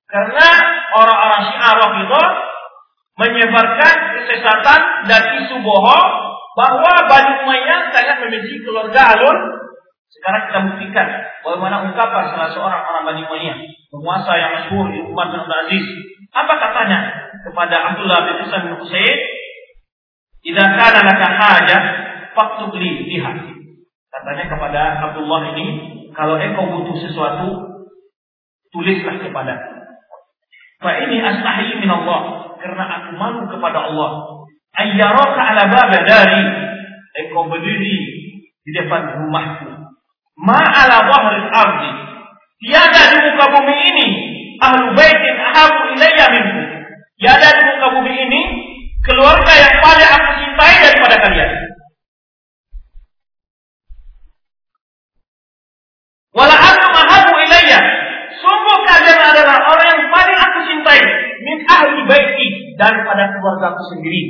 [0.05, 0.49] karena
[0.93, 2.23] orang-orang Syiah itu
[3.17, 6.09] menyebarkan kesesatan dan isu bohong
[6.61, 9.65] bahwa Bani Umayyah sangat membenci keluarga Alun.
[10.13, 11.07] Sekarang kita buktikan
[11.41, 13.59] bagaimana ungkapan salah seorang orang Bani Umayyah,
[13.89, 15.85] penguasa yang masyhur di Umar bin Abdul Aziz.
[16.37, 17.01] Apa katanya
[17.49, 19.17] kepada Abdullah bin Husain bin Husain?
[20.45, 21.83] "Idza kana laka hajah
[22.35, 23.39] faktubli lihat.
[24.11, 24.81] Katanya kepada
[25.11, 25.67] Abdullah ini,
[26.15, 27.49] kalau engkau butuh sesuatu,
[28.71, 29.55] tulislah kepada.
[30.79, 34.11] Fa ini astahi min Allah, karena aku malu kepada Allah.
[34.75, 36.43] Ayyaraka ala baba dari
[37.23, 37.97] engkau berdiri
[38.67, 39.71] di depan rumahku.
[40.39, 41.93] Ma ala wahri ardi.
[42.65, 44.07] Tiada di muka bumi ini
[44.59, 46.63] ahlu baitin ahabu ilayya minku.
[47.23, 48.41] Tiada di muka bumi ini
[49.05, 50.11] keluarga yang paling
[62.79, 64.23] pada keluargaku sendiri.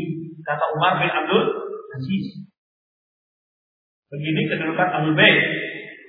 [0.45, 1.45] Kata Umar bin Abdul
[1.97, 2.45] Aziz.
[4.13, 5.41] Begini kedudukan Ahlul Bait,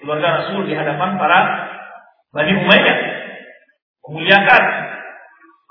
[0.03, 1.39] keluarga Rasul di hadapan para
[2.35, 2.97] Bani Umayyah.
[4.05, 4.63] Memuliakan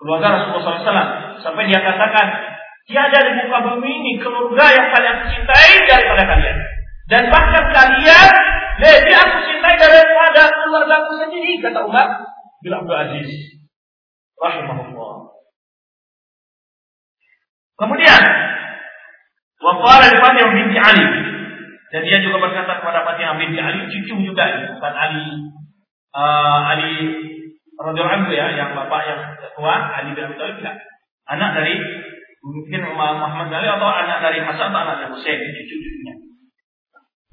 [0.01, 1.11] keluarga Rasulullah SAW
[1.45, 2.27] sampai dia katakan
[2.91, 6.59] tiada di muka bumi ini keluarga yang paling cintai daripada kalian.
[7.05, 8.33] Dan bahkan kalian
[8.81, 12.27] lebih aku cintai daripada keluarga aku sendiri kata Umar
[12.65, 13.31] bin Abdul Aziz
[14.41, 14.94] rahimahullah.
[17.75, 18.23] Kemudian
[19.65, 21.07] Waqala li Fatimah binti Ali.
[21.89, 24.45] Dan dia juga berkata kepada Fatimah binti Ali cucu juga
[24.77, 25.27] bukan Ali.
[26.15, 26.95] Uh, Ali
[27.75, 29.21] radhiyallahu ya yang bapak yang
[29.59, 30.79] tua Ali bin Abi Thalib tidak.
[31.27, 31.75] Anak dari
[32.45, 36.15] mungkin Muhammad Ali atau anak dari Hasan atau anak dari Husain cucu-cucunya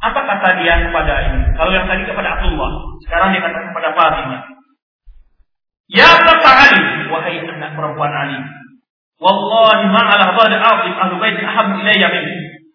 [0.02, 1.54] apa kata dia kepada ini?
[1.54, 2.72] Kalau yang tadi kepada Abdullah
[3.06, 4.42] sekarang dia kata kepada Fatimah.
[5.94, 6.82] Ya Bapak Ali
[7.14, 8.42] wahai anak perempuan Ali
[9.22, 12.66] Wallahi ma'ala dhali azim ahlu bait aham ilayya minni.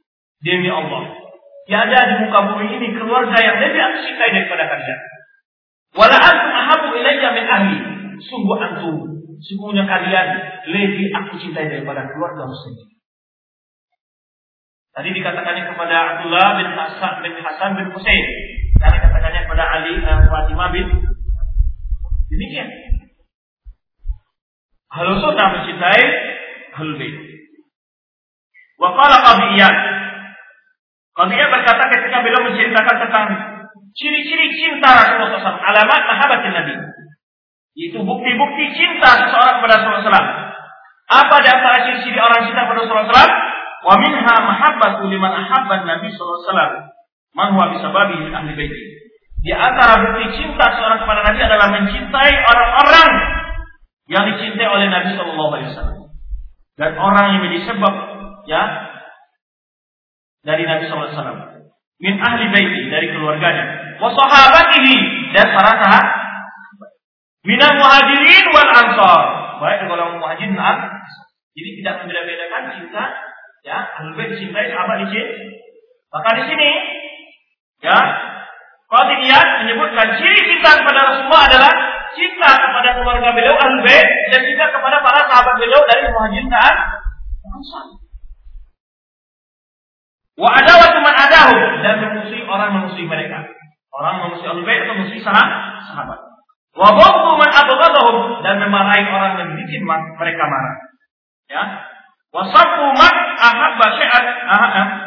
[0.46, 1.10] Demi Allah.
[1.66, 5.00] Tiada di muka bumi ini keluarga yang lebih aku cintai daripada kalian.
[5.98, 7.78] Wala antum ahabu ilayya min ahli.
[8.22, 10.28] Sungguh antum, sungguhnya kalian
[10.70, 12.94] lebih aku cintai daripada keluarga sendiri.
[14.94, 18.24] Tadi dikatakannya kepada Abdullah bin Hasan bin Hasan bin Husain.
[18.78, 20.86] Karena katakannya kepada Ali uh, Fatimah bin
[22.30, 22.70] demikian.
[24.94, 26.35] Halo sunnah mencintai
[26.76, 27.16] Ahlul Bait.
[28.76, 29.16] Wa qala
[31.48, 33.26] berkata ketika beliau menceritakan tentang
[33.96, 36.74] ciri-ciri cinta Rasulullah SAW, alamat mahabbatin Nabi.
[37.76, 40.28] Itu bukti-bukti cinta seseorang kepada Rasulullah SAW.
[41.06, 43.32] Apa di antara ciri-ciri orang cinta kepada Rasulullah SAW?
[43.86, 46.92] Wa minha mahabbatu liman ahabban Nabi SAW.
[47.32, 48.84] Man huwa bisababihi ahli baiti.
[49.40, 53.10] Di antara bukti cinta seorang kepada Nabi adalah mencintai orang-orang
[54.08, 56.05] yang dicintai oleh Nabi Shallallahu Alaihi Wasallam
[56.76, 57.94] dan orang yang menjadi sebab
[58.44, 58.62] ya
[60.44, 61.56] dari Nabi SAW
[61.96, 63.96] min ahli baiti dari keluarganya.
[63.96, 64.96] Wa sahabatihi
[65.32, 66.06] dan para sahabat.
[67.48, 69.20] Minal muhajirin wal ansar.
[69.64, 70.76] Baik kalau muhajirin dan
[71.56, 73.04] jadi tidak membeda-bedakan cinta
[73.64, 73.78] ya.
[73.96, 75.22] Ahli bait cintai sahabat di
[76.12, 76.70] maka di sini
[77.82, 77.98] ya
[78.86, 81.72] Qadiyat menyebutkan ciri cinta kepada Rasulullah adalah
[82.16, 86.74] cinta kepada keluarga beliau ahli bait dan cinta kepada para sahabat beliau dari muhajirin dan
[87.44, 87.86] ansar.
[90.36, 91.54] Wa adawatu man adahu
[91.84, 93.44] dan memusuhi orang memusuhi mereka.
[93.92, 96.20] Orang memusuhi ahli bait atau memusuhi sahabat.
[96.76, 100.76] Wa ghaddu man abghadahum dan memarahi orang yang bikin mereka marah.
[101.48, 101.62] Ya.
[102.32, 103.86] Wa sabbu man ahabba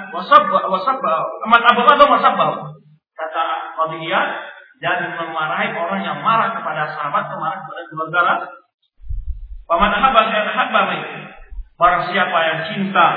[0.10, 1.14] wa sabba wa sabba
[1.46, 2.56] man abghadahum wa sabbahu.
[3.14, 3.44] Kata
[3.76, 4.26] Qadiyah
[4.80, 8.48] dan memarahi orang yang marah kepada sahabat, marah kepada keluarga.
[9.68, 10.82] Paman ahabba ahabba
[11.80, 13.08] Barang siapa yang cinta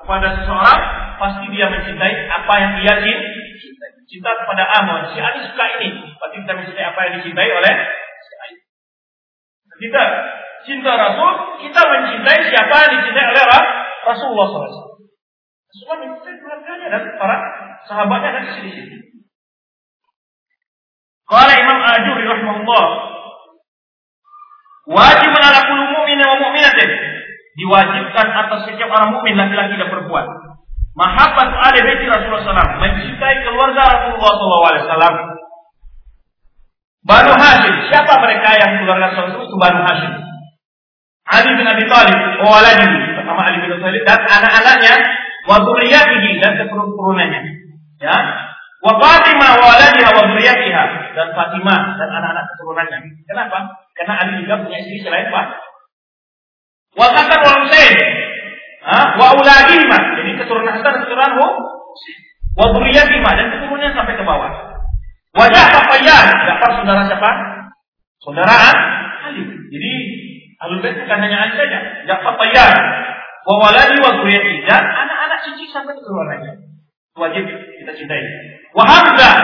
[0.00, 0.80] kepada seseorang,
[1.20, 3.90] pasti dia mencintai apa yang dia cintai.
[4.06, 7.74] Cinta kepada Amon, si Ali suka ini, pasti kita mencintai apa yang dicintai oleh
[8.22, 8.56] si Ali.
[9.76, 10.02] Kita
[10.64, 11.32] cinta Rasul,
[11.66, 13.44] kita mencintai siapa yang dicintai oleh
[14.06, 14.64] Rasulullah SAW.
[14.64, 17.36] Rasulullah mencintai keluarganya dan para
[17.84, 19.05] sahabatnya dan sini-sini.
[21.26, 22.86] Qala Imam Ajuri rahimahullah
[24.86, 26.90] wajib ala kulli mu'min wa mu'minatin.
[27.56, 30.28] Diwajibkan atas setiap orang mukmin laki-laki dan perempuan.
[30.96, 34.32] Mahabbat ahli bait Rasulullah SAW mencintai keluarga Rasulullah
[34.80, 35.16] SAW
[37.06, 40.12] Banu Hashim siapa mereka yang keluarga Rasulullah itu Banu Hashim.
[41.26, 44.94] Ali bin Abi Thalib wa pertama Ali bin Abi Thalib dan anak-anaknya
[45.46, 47.40] wa dan keturunannya
[48.02, 48.16] ya
[48.84, 50.84] Wa Fatimah wa waladiha wa dzurriyyatiha
[51.16, 52.98] dan Fatimah dan anak-anak keturunannya.
[53.24, 53.58] Kenapa?
[53.96, 55.64] Karena Ali juga punya istri selain Fatimah.
[56.96, 57.96] Wa Hasan wa Husain.
[59.16, 59.98] Wa auladihima.
[60.20, 62.18] Jadi keturunan Hasan dan keturunan Husain.
[62.56, 64.52] Wa dzurriyyatihima dan keturunannya sampai ke bawah.
[65.36, 66.26] Wa Ja'far Fayyan.
[66.48, 67.30] Ja'far saudara siapa?
[68.20, 68.56] Saudara
[69.28, 69.44] Ali.
[69.72, 69.92] Jadi
[70.56, 71.78] Ahlul Bait bukan hanya Ali saja.
[72.08, 72.76] Ja'far Fayyan.
[73.44, 76.66] Wa waladi wa dzurriyyati dan anak-anak cici sampai keturunannya.
[77.16, 78.24] Wajib kita cintai.
[78.76, 79.34] Wa Hamzah,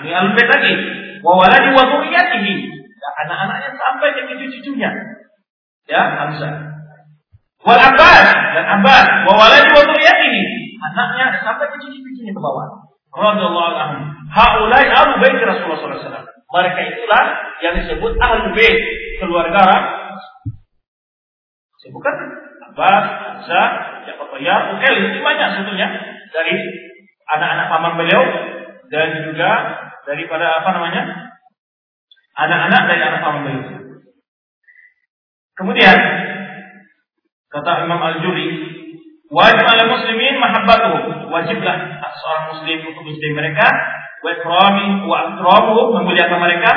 [0.00, 0.74] ini al lagi.
[1.20, 2.54] Wa waladi wa dzurriyyatihi,
[3.28, 4.88] anak-anaknya sampai ke cucu-cucunya.
[5.84, 6.52] Ya, Hamzah.
[7.68, 8.26] Wal Abbas
[8.56, 9.82] dan Abbas, wa waladi wa
[10.88, 12.88] anaknya sampai ke cucu-cucunya ke bawah.
[13.12, 14.04] Radhiyallahu anhum.
[14.32, 16.26] Haulai ahlu bait Rasulullah sallallahu alaihi wasallam.
[16.48, 17.24] Mereka itulah
[17.60, 18.78] yang disebut ahlu bait,
[19.20, 19.64] keluarga
[21.78, 22.14] Sebutkan
[22.72, 23.68] Abbas, Hamzah,
[24.08, 25.88] Ja'far Ukel, itu banyak sebetulnya
[26.32, 26.56] dari
[27.36, 28.22] anak-anak paman beliau
[28.88, 29.50] dan juga
[30.08, 31.02] daripada apa namanya
[32.36, 33.64] anak-anak dari anak paman beliau.
[35.58, 35.98] Kemudian
[37.48, 38.48] Kata Imam Al-Juri,
[39.32, 41.32] wajib ala muslimin mahabbatuhum.
[41.32, 41.76] Wajiblah
[42.12, 43.66] seorang muslim untuk mencintai mereka,
[44.20, 46.72] wa ikrami wa akramuhum, memuliakan mereka,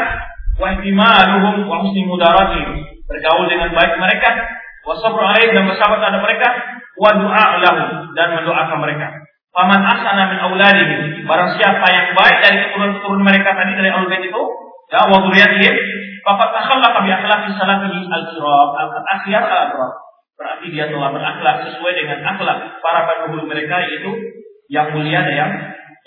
[0.55, 2.87] wa ihtimaluhum wa husni mudaratihim.
[3.03, 4.47] Bergaul dengan baik mereka,
[4.87, 6.47] wa sabru alaihim dan bersabar terhadap mereka,
[6.95, 9.07] wa du'a lahum dan mendoakan mereka.
[9.51, 14.43] Paman asana min auladihim, barang siapa yang baik dari keturunan-keturunan mereka tadi dari al itu,
[14.91, 15.75] ya wa dzurriyyatihim,
[16.23, 19.91] faqad takhallaqa bi akhlaqi salafihi al-kiram, al-akhyar al-abrar.
[20.37, 24.09] Berarti dia telah berakhlak sesuai dengan akhlak para pendahulu mereka yaitu
[24.73, 25.51] yang mulia dan yang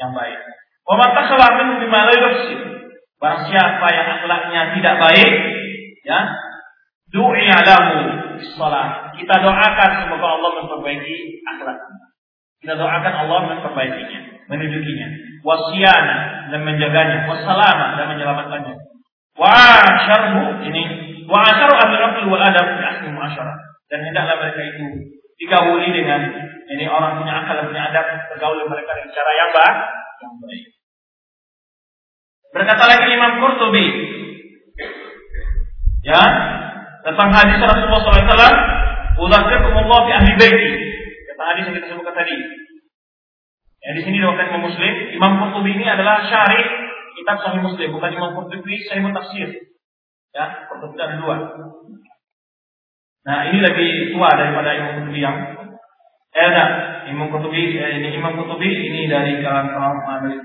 [0.00, 0.38] yang baik.
[0.86, 2.14] Wa man takhallaqa minhu bima la
[3.22, 5.30] Barang siapa yang akhlaknya tidak baik,
[6.04, 6.20] ya,
[7.08, 7.96] du'iya lahu.
[9.14, 12.13] Kita doakan semoga Allah memperbaiki akhlaknya.
[12.64, 15.08] Kita doakan Allah memperbaikinya, menunjukinya.
[15.44, 18.74] Wasiana dan menjaganya, wasalama dan menyelamatkannya.
[19.36, 19.52] Wa
[20.08, 20.82] syarbu ini
[21.28, 23.52] wa asyaru al wal adab fi asli muasyarah.
[23.92, 26.24] Dan hendaklah mereka itu digauli dengan
[26.72, 29.76] ini orang punya akal punya adab bergaul mereka dengan cara yang baik,
[30.24, 30.64] yang baik.
[32.48, 33.86] Berkata lagi Imam Qurtubi,
[36.08, 36.22] ya
[37.04, 38.56] tentang hadis Rasulullah SAW,
[39.20, 40.83] "Udzakirkumullah fi ahli baiti."
[41.52, 42.36] Hadis yang kita sebutkan tadi.
[43.84, 44.92] Ya, di sini diwakilkan Imam Muslim.
[45.12, 46.64] Imam Qurtubi ini adalah syarih
[47.20, 49.48] kitab Sahih Muslim, bukan Imam Qurtubi Sahih Tafsir.
[50.32, 51.36] Ya, Qurtubi ada dua.
[53.24, 55.36] Nah, ini lebih tua daripada Imam Qurtubi yang
[56.34, 56.70] eh enggak,
[57.12, 60.40] Imam Qurtubi eh, ini Imam Qurtubi ini dari kalangan kaum Malik.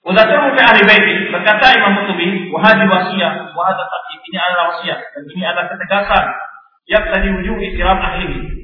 [0.00, 3.84] Udzakirhu fi ahli baiti berkata Imam Qurtubi, wa hadhi wasiyah wa hadha
[4.30, 6.24] ini adalah wasiat dan ini adalah ketegasan
[6.86, 8.59] yang tadi ujung ikram ahli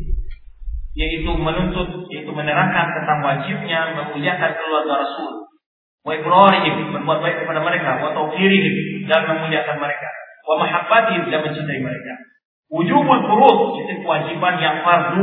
[0.97, 5.45] yaitu menuntut yaitu menerangkan tentang wajibnya memuliakan keluarga Rasul.
[6.01, 10.09] Wa ibrarihim berbuat baik kepada mereka wa tauqirihim dan memuliakan mereka.
[10.49, 12.15] Wa mahabbatihim dan mencintai mereka.
[12.73, 15.23] Wujubul furud itu kewajiban yang fardu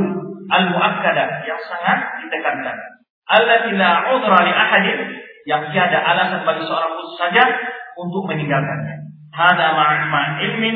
[0.54, 2.78] al muakkadah yang sangat ditekankan.
[3.26, 5.00] Allati la udra li ahadin
[5.50, 7.44] yang tiada alasan bagi seorang khusus saja
[7.98, 9.10] untuk meninggalkannya.
[9.34, 10.76] Hada ma'a ilmin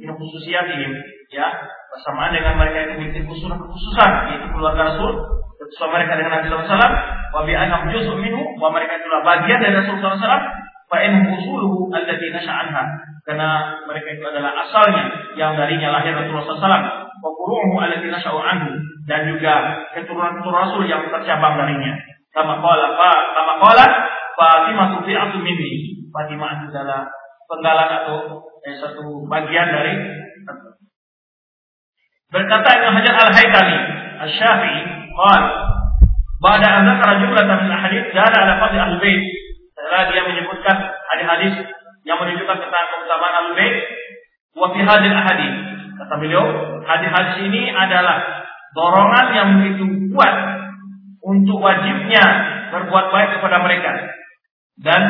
[0.00, 1.46] min khususiyatihim ya
[1.92, 5.12] bersamaan dengan mereka yang memiliki khususan kekhususan yaitu keluarga Rasul
[5.60, 6.92] bersama mereka dengan Nabi SAW
[7.28, 10.24] wa bi anhum juz'un minhu wa mereka itulah bagian dari Rasul SAW
[10.88, 12.82] fa in usuluhu allati nasha'anha
[13.28, 15.04] karena mereka itu adalah asalnya
[15.36, 16.84] yang darinya lahir Rasulullah SAW
[17.20, 18.72] wa furu'uhu allati nasha'u anhu
[19.04, 21.92] dan juga keturunan-keturunan Rasul yang tercabang darinya.
[22.32, 23.86] Kama qala fa kama qala
[24.38, 26.06] Fatimah tufi'atu minni.
[26.14, 27.10] Fatimah adalah
[27.50, 28.16] penggalan atau
[28.62, 29.96] eh, satu bagian dari
[32.28, 33.78] Berkata Ibnu Hajar Al-Haytami,
[34.20, 34.80] Asy-Syafi'i,
[35.16, 35.48] qala
[36.38, 39.22] Ba'da an dzakara jumlatan min ahadits dala ala fadli ahlul bait.
[39.74, 40.76] Setelah dia menyebutkan
[41.10, 41.66] hadis-hadis
[42.06, 43.74] yang menunjukkan tentang keutamaan ahlul bait,
[44.54, 45.58] wa fi ahadits.
[45.98, 46.46] Kata beliau,
[46.86, 48.22] hadis-hadis ini adalah
[48.70, 50.34] dorongan yang begitu kuat
[51.26, 52.22] untuk wajibnya
[52.70, 53.92] berbuat baik kepada mereka
[54.78, 55.02] dan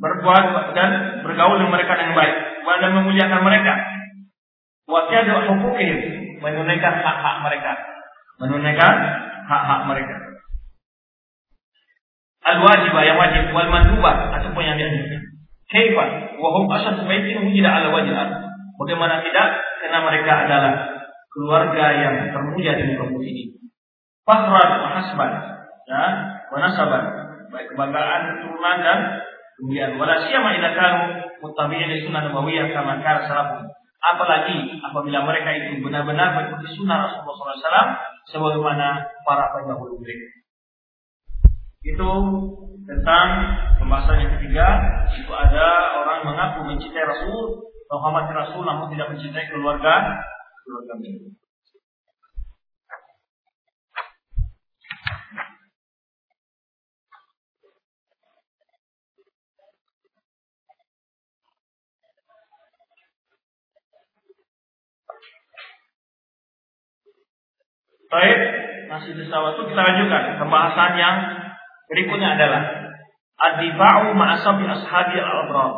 [0.00, 2.36] berbuat dan bergaul dengan mereka dengan baik
[2.80, 3.74] dan memuliakan mereka.
[4.88, 7.72] Wa tiada hukukihim menunaikan hak-hak mereka,
[8.40, 8.94] menunaikan
[9.46, 10.16] hak-hak mereka.
[12.46, 15.22] Al wajibah yang wajib wal mandubah ataupun yang dianjurkan.
[15.66, 16.04] Kaifa
[16.38, 17.90] wa hum asyadu baitin wujida ala.
[18.76, 19.48] Bagaimana tidak?
[19.82, 20.72] Karena mereka adalah
[21.32, 23.44] keluarga yang termulia di muka bumi ini.
[24.22, 25.32] Fahran wa hasban,
[25.86, 26.02] ya,
[26.50, 27.04] wa nasaban,
[27.50, 28.98] baik kebanggaan keturunan dan
[29.56, 31.02] kemudian wala siyama idza kanu
[31.40, 33.70] muttabi'in sunnah nabawiyah kama kana salafun
[34.06, 37.88] Apalagi apabila mereka itu benar-benar mengikuti sunnah Rasulullah SAW
[38.30, 40.46] sebagaimana para pendahulu mereka.
[41.82, 42.10] Itu
[42.86, 43.28] tentang
[43.82, 44.66] pembahasan yang ketiga.
[45.14, 45.66] Itu ada
[46.02, 50.22] orang mengaku mencintai Rasul, Muhammad Rasul namun tidak mencintai keluarga
[50.66, 51.45] keluarga mereka.
[68.06, 68.38] Baik,
[68.86, 70.22] masih di itu kita lanjutkan.
[70.38, 71.16] Pembahasan yang
[71.90, 72.86] berikutnya adalah
[73.36, 75.76] Ad-difa'u ma'asabi ashabi al-abrar.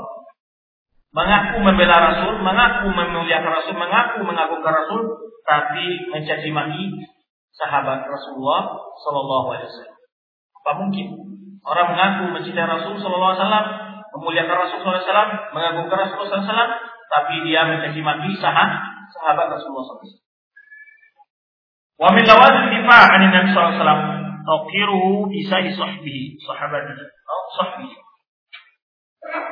[1.11, 5.03] Mengaku membela Rasul, mengaku memuliakan Rasul, mengaku mengagungkan Rasul,
[5.43, 7.03] tapi mencaci maki
[7.51, 9.99] sahabat Rasulullah Sallallahu Alaihi Wasallam.
[10.63, 11.07] Apa mungkin
[11.67, 13.67] orang mengaku mencintai Rasul Sallallahu Alaihi Wasallam,
[14.15, 16.73] memuliakan Rasul Sallallahu Alaihi Wasallam, mengagungkan Rasul Sallallahu Alaihi Wasallam,
[17.09, 20.28] tapi dia mencaci maki sahabat sahabat Rasulullah SAW.
[21.99, 24.03] Wa min lawazim difa' an Nabi sallallahu alaihi wasallam
[24.47, 27.97] taqiruhu bi sa'i sahbihi, sahabatihi, atau sahbihi.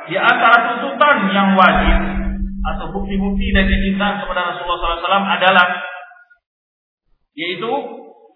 [0.07, 1.97] Di antara tuntutan yang wajib
[2.73, 5.67] atau bukti-bukti dari cinta kepada Rasulullah SAW adalah
[7.37, 7.71] yaitu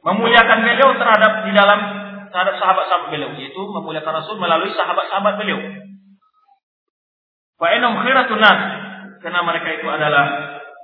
[0.06, 1.80] memuliakan beliau terhadap di dalam
[2.32, 5.60] terhadap sahabat-sahabat beliau, yaitu memuliakan Rasul melalui sahabat-sahabat beliau.
[7.60, 8.42] Fa innahum khairatun
[9.22, 10.26] karena mereka itu adalah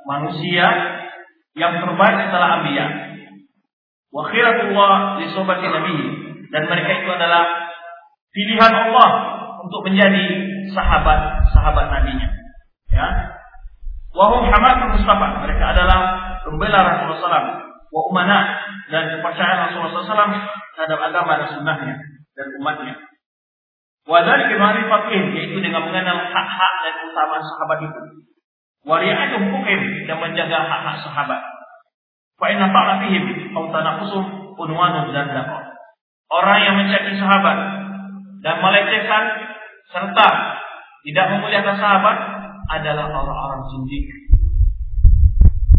[0.06, 0.66] manusia
[1.58, 2.86] yang terbaik setelah anbiya.
[4.12, 5.98] Wa khairatullah li sohbati nabi
[6.48, 7.44] dan mereka itu adalah
[8.32, 9.10] pilihan Allah
[9.68, 10.26] untuk menjadi
[10.72, 12.30] sahabat-sahabat nabinya.
[12.94, 13.08] Ya.
[14.16, 15.44] Wahum hamatul Mustafa.
[15.44, 16.00] Mereka adalah
[16.42, 17.48] pembela Rasulullah SAW.
[17.88, 18.38] Wa umana
[18.88, 20.34] dan kepercayaan Rasulullah SAW
[20.76, 21.96] terhadap agama dan sunnahnya
[22.38, 22.96] dan umatnya.
[24.08, 28.02] Wadari ma'rifatihim yaitu dengan mengenal hak-hak dan utama sahabat itu.
[28.88, 31.42] Wari'atu hukukim dan menjaga hak-hak sahabat.
[32.38, 35.34] Fa inna ta'ala fihim au tanakusum unwanun dan
[36.28, 37.58] Orang yang mencaci sahabat
[38.46, 39.24] dan melecehkan
[39.90, 40.30] serta
[41.08, 42.18] tidak memuliakan sahabat
[42.68, 44.06] adalah orang-orang zindik.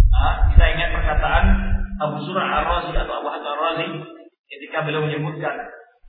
[0.09, 1.45] Nah, kita ingat perkataan
[2.01, 3.87] Abu Surah Ar-Razi atau Abu Hasan Ar-Razi
[4.49, 5.53] ketika beliau menyebutkan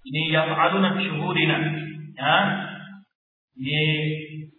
[0.08, 1.58] ini yang aluna syuhudina.
[2.16, 2.36] Ya
[3.60, 3.84] ini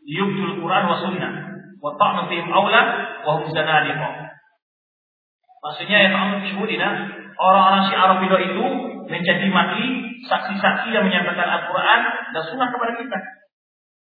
[0.04, 1.32] yubtul Quran wa sunnah
[1.80, 2.80] wa ta'nu fihim awla
[3.24, 4.29] wa hum zanadiqa
[5.60, 6.88] maksudnya yang aluna syuhudina
[7.36, 8.66] orang-orang Syiah Rafidah itu
[9.08, 9.86] menjadi maki
[10.28, 12.00] saksi-saksi yang menyampaikan Al-Quran
[12.32, 13.18] dan sunnah kepada kita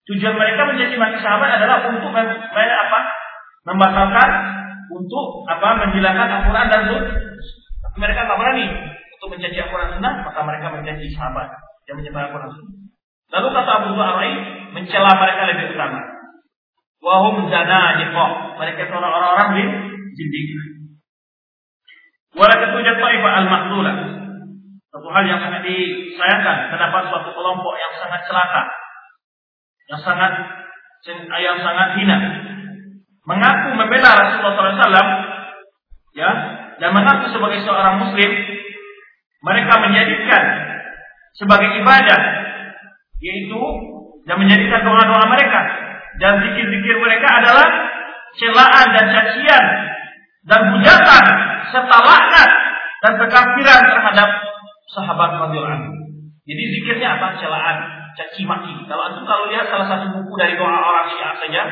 [0.06, 3.00] Tujuan mereka menjadi mati sahabat adalah untuk supaya apa?
[3.66, 4.30] Membatalkan
[4.86, 5.82] untuk apa?
[5.82, 7.18] Menghilangkan Al-Quran dan Sunnah.
[7.82, 8.66] Tapi mereka tak berani
[9.18, 11.50] untuk menjadi Al-Quran Sunnah, maka mereka menjadi sahabat
[11.90, 12.74] yang menyebar Al-Quran Sunnah.
[13.34, 14.34] Lalu kata Abu Zuhair
[14.78, 16.00] mencela mereka lebih utama.
[17.02, 19.64] Wahum zana Mereka orang-orang di
[20.14, 20.46] jindik.
[22.36, 23.96] Wala ketujuh ta'ifah al-mahdulah.
[24.92, 28.62] Satu hal yang sangat disayangkan terdapat suatu kelompok yang sangat celaka
[29.86, 30.32] yang sangat
[31.38, 32.18] yang sangat hina
[33.22, 35.10] mengaku membela Rasulullah SAW
[36.14, 36.30] ya
[36.82, 38.30] dan mengaku sebagai seorang muslim
[39.46, 40.42] mereka menjadikan
[41.38, 42.20] sebagai ibadah
[43.22, 43.62] yaitu
[44.26, 45.60] dan menjadikan doa-doa mereka
[46.18, 47.66] dan zikir-zikir mereka adalah
[48.34, 49.64] celaan dan cacian
[50.46, 51.24] dan hujatan
[51.74, 52.50] serta laknat
[53.02, 54.30] dan kekafiran terhadap
[54.94, 55.92] sahabat radhiyallahu.
[56.46, 57.34] Jadi zikirnya apa?
[57.42, 57.76] Celaan,
[58.14, 58.86] caci maki.
[58.86, 61.62] Kalau antum kalau lihat salah satu buku dari doa orang Syiah saja,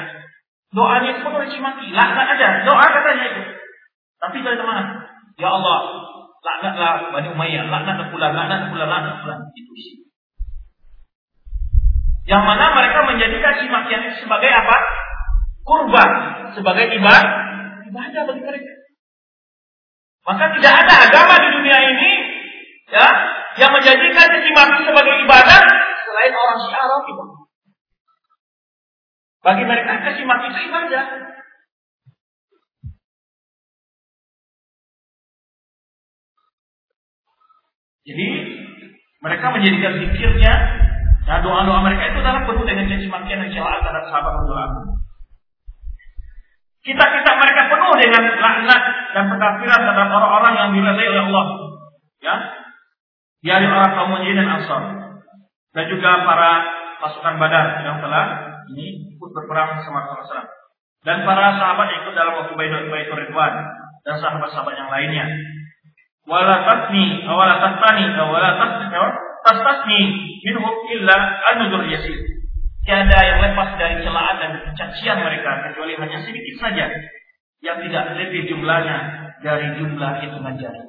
[0.75, 3.43] doanya itu penuh caci maki, laknat aja, doa katanya itu.
[4.19, 5.07] Tapi dari teman,
[5.39, 5.79] ya Allah,
[6.43, 9.35] laknatlah Bani Umayyah, laknat pula, laknat pula, laknat pula.
[9.55, 9.95] Itu isi.
[12.27, 14.77] Yang mana mereka menjadikan caci itu sebagai apa?
[15.65, 16.11] Kurban,
[16.57, 17.54] sebagai ibadah,
[17.95, 18.75] ibadah bagi mereka.
[20.27, 22.13] Maka tidak ada agama di dunia ini
[22.91, 23.09] ya
[23.63, 25.63] yang menjadikan caci maki sebagai ibadah
[26.03, 27.29] selain orang Syiah Rafidah.
[29.47, 31.05] Bagi mereka kasih maki itu ibadah.
[38.05, 38.27] Jadi
[39.25, 40.55] mereka menjadikan zikirnya
[41.25, 44.35] dan doa-doa mereka itu adalah penuh dengan caci makian dan celaan terhadap sahabat
[46.85, 48.83] Kita-kita mereka penuh dengan laknat
[49.17, 51.47] dan pengkafiran terhadap orang-orang yang diridai oleh Allah.
[52.21, 52.35] Ya,
[53.45, 54.83] dari orang kaum dan Ansar
[55.77, 56.51] dan juga para
[57.05, 58.25] pasukan Badar yang telah
[58.73, 60.49] ini ikut berperang bersama Rasulullah
[61.05, 63.55] dan para sahabat yang ikut dalam waktu Baitul Ridwan
[64.09, 65.29] dan sahabat-sahabat yang lainnya.
[66.25, 68.51] Wala tasni, wala tasani, wala
[69.45, 70.01] tasni
[70.41, 71.17] minhum illa
[71.53, 72.17] an-nuzur yasir.
[72.89, 74.34] Tiada yang lepas dari celaan
[74.95, 76.87] cacian mereka kecuali hanya sedikit saja
[77.59, 78.97] yang tidak lebih jumlahnya
[79.43, 80.83] dari jumlah hitungan jari.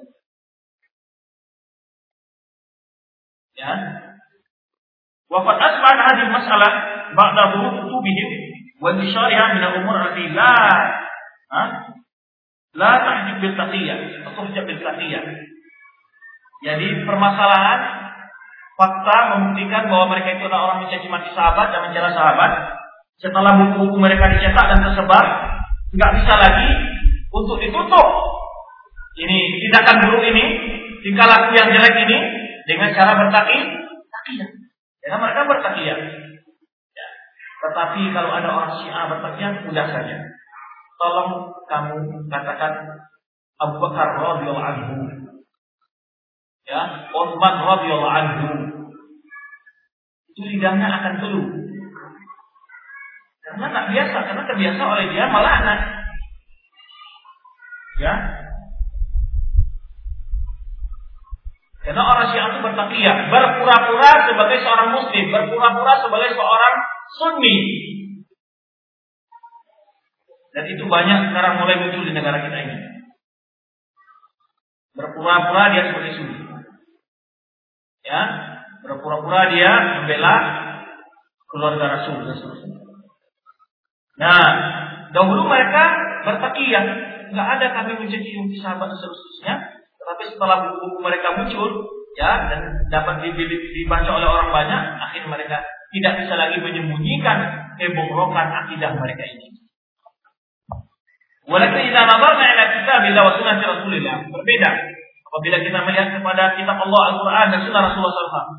[3.56, 3.72] Ya,
[5.26, 6.72] Wafat asbah hadhihi masalah
[7.18, 8.30] ba'da dhuruf kutubihim
[8.78, 10.54] wa intisharha min al-umur allati la
[11.50, 11.62] ha
[12.78, 15.24] la tahjib bil taqiyah atau tahjib bil taqiyah.
[16.62, 17.80] Jadi permasalahan
[18.76, 22.52] fakta membuktikan bahwa mereka itu adalah orang mencaci maki sahabat dan mencela sahabat.
[23.16, 25.26] Setelah buku-buku mereka dicetak dan tersebar,
[25.96, 26.68] nggak bisa lagi
[27.32, 28.08] untuk ditutup.
[29.16, 30.44] Ini tindakan buruk ini,
[31.00, 32.18] tingkah laku yang jelek ini
[32.68, 33.60] dengan cara bertaki,
[34.12, 34.50] takiyah.
[35.06, 36.00] Ya, mereka bertakiyah.
[36.92, 37.08] Ya.
[37.64, 40.18] Tetapi kalau ada orang Syiah bertakiyah, mudah saja.
[41.00, 41.32] Tolong
[41.72, 41.96] kamu
[42.28, 42.74] katakan
[43.56, 44.96] Abu Bakar radhiyallahu anhu.
[46.66, 48.50] Ya, Utsman radhiyallahu anhu.
[50.34, 51.65] Itu lidahnya akan keluh.
[53.46, 55.80] Karena tak biasa, karena terbiasa oleh dia malah anak.
[57.96, 58.14] Ya,
[61.86, 66.76] Karena orang Syiah itu bertakiyah, berpura-pura sebagai seorang muslim, berpura-pura sebagai seorang
[67.14, 67.58] sunni.
[70.50, 72.78] Dan itu banyak sekarang mulai muncul di negara kita ini.
[74.96, 76.38] berpura-pura dia sebagai sunni.
[78.02, 78.22] Ya,
[78.82, 79.72] berpura-pura dia
[80.02, 80.36] membela
[81.46, 82.75] keluarga Rasul dan seterusnya.
[84.16, 84.44] Nah,
[85.12, 85.84] dahulu mereka
[86.24, 86.86] bertakiyah,
[87.36, 89.54] nggak ada kami mencaci maki sahabat dan seterusnya.
[90.00, 91.70] Tetapi setelah buku-buku mereka muncul,
[92.16, 95.58] ya dan dapat dibaca oleh orang banyak, akhirnya mereka
[95.92, 97.38] tidak bisa lagi menyembunyikan
[97.76, 99.48] kebobrokan akidah mereka ini.
[101.46, 104.70] Walaupun kita nazarna ila kitabillah wa sunnah Rasulillah, berbeda
[105.30, 108.50] apabila kita melihat kepada kitab Allah Al-Qur'an dan sunnah Rasulullah SAW.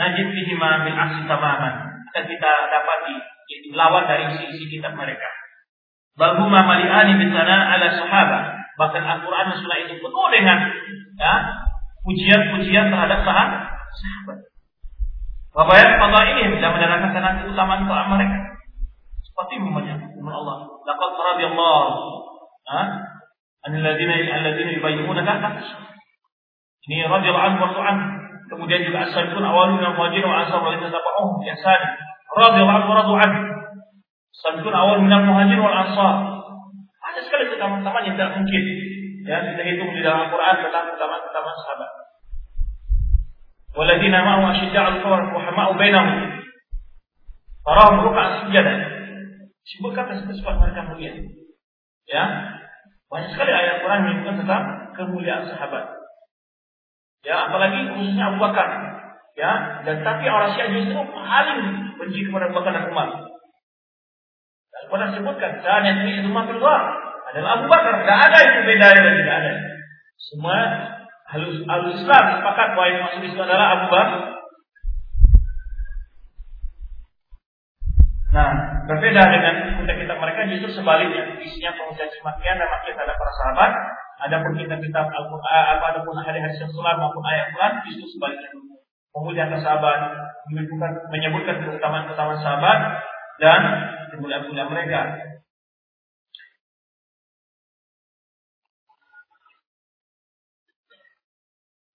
[0.00, 1.74] Najib fihi ma bil aksi tamaman.
[2.10, 5.26] Akan kita dapati itu lawan dari isi-isi kitab mereka.
[6.14, 8.44] Balhuma mali'ani bisana ala sahabat.
[8.78, 10.58] Bahkan Al-Quran dan Sunnah itu penuh dengan
[11.18, 11.34] ya,
[12.06, 14.38] pujian-pujian terhadap sahabat.
[15.50, 18.38] Bapak ya, Allah ini tidak menerangkan nanti keutamaan doa mereka.
[19.26, 20.56] Seperti membaca firman Allah.
[20.86, 21.90] Laqad radiyallahu
[22.70, 22.82] ha?
[23.66, 25.48] Anil ladzina alladzina yubayyinunaka
[26.86, 27.98] Ini radiyallahu anhu wa an.
[28.50, 31.82] Kemudian juga as-sabiqun awalun min muhajirin wa ansar wal ladzina tabauhum bi ihsan
[32.34, 33.32] radhiyallahu anhu radu an.
[34.30, 36.14] Sabiqun awal minal muhajir wal ansar.
[37.00, 38.64] Ada sekali keutamaan yang tidak mungkin
[39.26, 41.90] ya kita hitung di dalam Al-Qur'an tentang keutamaan-keutamaan sahabat.
[43.74, 46.18] Waladina ma'u asyidda'al kufar wa hama'u bainahum.
[47.66, 48.76] Tarahum ruk'a sujadah.
[49.62, 51.12] Disebutkan sifat-sifat mereka mulia.
[52.10, 52.24] Ya.
[53.10, 54.64] Banyak sekali ayat Quran yang menyebutkan tentang
[54.94, 55.84] kemuliaan sahabat.
[57.20, 58.89] Ya, apalagi khususnya Abu Bakar
[59.38, 61.60] Ya, dan tapi orang Syiah justru paling
[61.96, 63.08] benci kepada Bakar dan Umar.
[64.70, 66.80] Dan Quran sebutkan, dan yang ini itu keluar
[67.30, 68.02] adalah Abu Bakar.
[68.02, 69.52] Tidak ada itu beda dan tidak ada.
[70.18, 70.56] Semua
[71.30, 74.20] halus halus Islam sepakat bahwa yang masuk Islam adalah Abu Bakar.
[78.30, 78.50] Nah,
[78.86, 83.72] berbeda dengan kitab-kitab mereka justru sebaliknya, isinya pengucapan makian dan makian terhadap para sahabat.
[84.20, 88.50] Adapun kitab-kitab Al-Quran, adapun yang sulam maupun ayat Quran justru sebaliknya.
[89.10, 89.98] Memuliakan sahabat,
[90.50, 92.78] menyebutkan, menyebutkan keutamaan-keutamaan sahabat
[93.42, 93.60] dan
[94.14, 95.00] kemuliaan-kemuliaan mereka.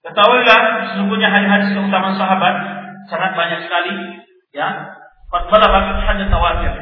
[0.06, 0.60] Ketahuilah
[0.94, 2.56] sesungguhnya hadis-hadis keutamaan sahabat
[3.10, 4.22] sangat banyak sekali
[4.54, 4.94] ya.
[5.34, 6.74] Fatbala bagi hadis tawatir.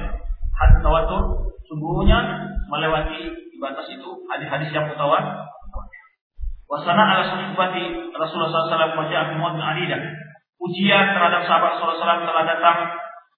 [0.59, 1.23] Hadis tawatur
[1.71, 2.19] sungguhnya
[2.67, 3.31] melewati
[3.63, 5.39] batas itu hadis-hadis yang mutawatir.
[6.67, 10.01] Wasana ala sahibati Rasulullah SAW baca Muhammad bin Alidah.
[10.63, 12.77] Ujian terhadap sahabat Rasulullah SAW telah datang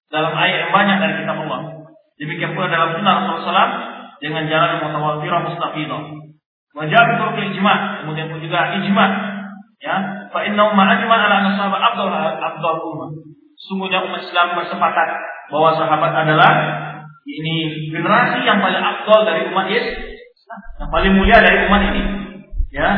[0.08, 1.60] dalam ayat yang banyak dari kitab Allah.
[2.16, 3.72] Demikian pula dalam sunnah Rasulullah SAW
[4.22, 6.02] dengan jalan yang mutawatirah mustafidah.
[6.76, 7.24] Wajah itu
[7.56, 9.06] ijma, kemudian pun juga ijma
[9.76, 9.96] Ya,
[10.32, 13.12] fa inna umma ajma ala anna sahabat afdal afdal ummah.
[13.60, 15.08] Sungguhnya umat Islam bersepakat
[15.52, 16.52] bahwa sahabat adalah
[17.28, 22.02] ini generasi yang paling afdal dari umat Islam, yang paling mulia dari umat ini.
[22.76, 22.90] Ya.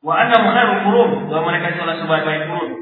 [0.00, 2.80] Wa anna khairu qurun, bahwa mereka adalah sebaik-baik qurun.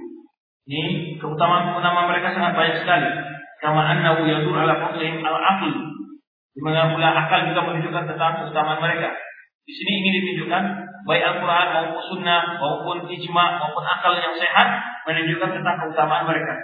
[0.66, 0.82] Ini
[1.18, 3.10] keutamaan-keutamaan mereka sangat banyak sekali.
[3.58, 5.74] Kama annahu yadur ala fadlihim al-aql.
[6.54, 9.10] Di mana pula akal juga menunjukkan tentang keutamaan mereka.
[9.66, 10.62] Di sini ingin ditunjukkan
[11.06, 14.68] baik Al-Quran maupun Sunnah maupun ijma maupun akal yang sehat
[15.06, 16.54] menunjukkan tentang keutamaan mereka.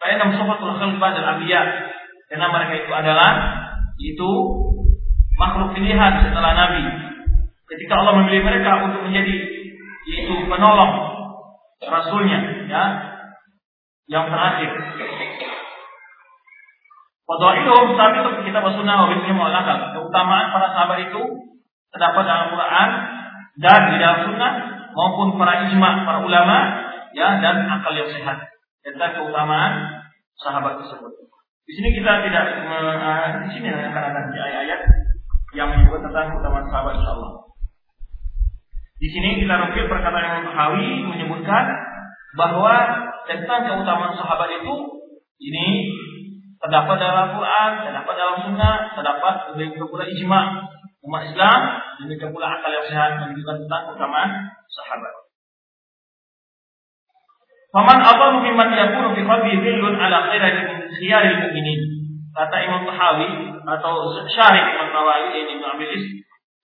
[0.00, 1.66] Karena sofatul khalifah dan abiyah
[2.28, 3.32] karena mereka itu adalah
[4.00, 4.30] itu
[5.40, 6.84] makhluk pilihan setelah Nabi.
[7.64, 9.34] Ketika Allah memilih mereka untuk menjadi
[10.10, 10.92] itu penolong
[11.80, 12.84] Rasulnya, ya,
[14.04, 14.68] yang terakhir.
[17.30, 21.22] Saat itu kita bersunnah wa bismillah Keutamaan para sahabat itu
[21.94, 22.88] terdapat dalam Quran
[23.62, 24.52] dan di dalam Sunnah
[24.92, 26.58] maupun para ijma para ulama
[27.14, 28.50] ya dan akal yang sehat
[28.82, 30.04] tentang keutamaan
[30.42, 31.12] sahabat tersebut.
[31.64, 34.99] Di sini kita tidak uh, di sini akan ada ayat-ayat
[35.56, 37.32] yang menyebut tentang keutamaan sahabat insyaallah.
[39.00, 41.64] Di sini kita nukil perkataan yang Bukhari menyebutkan
[42.36, 42.74] bahwa
[43.24, 44.74] tentang keutamaan sahabat itu
[45.40, 45.66] ini
[46.60, 50.40] terdapat dalam Quran, terdapat dalam Sunnah, terdapat juga pula ijma
[51.00, 51.60] umat Islam
[52.04, 54.30] demikian pula akal yang sehat menunjukkan tentang keutamaan
[54.68, 55.14] sahabat.
[57.70, 61.80] Faman apa mimman yakunu fi qalbi dhillun ala khairil khiyaril mu'minin.
[62.30, 63.30] Kata Imam Tahawi
[63.66, 63.94] atau
[64.30, 66.04] Syarif Imam Nawawi ini Abilis,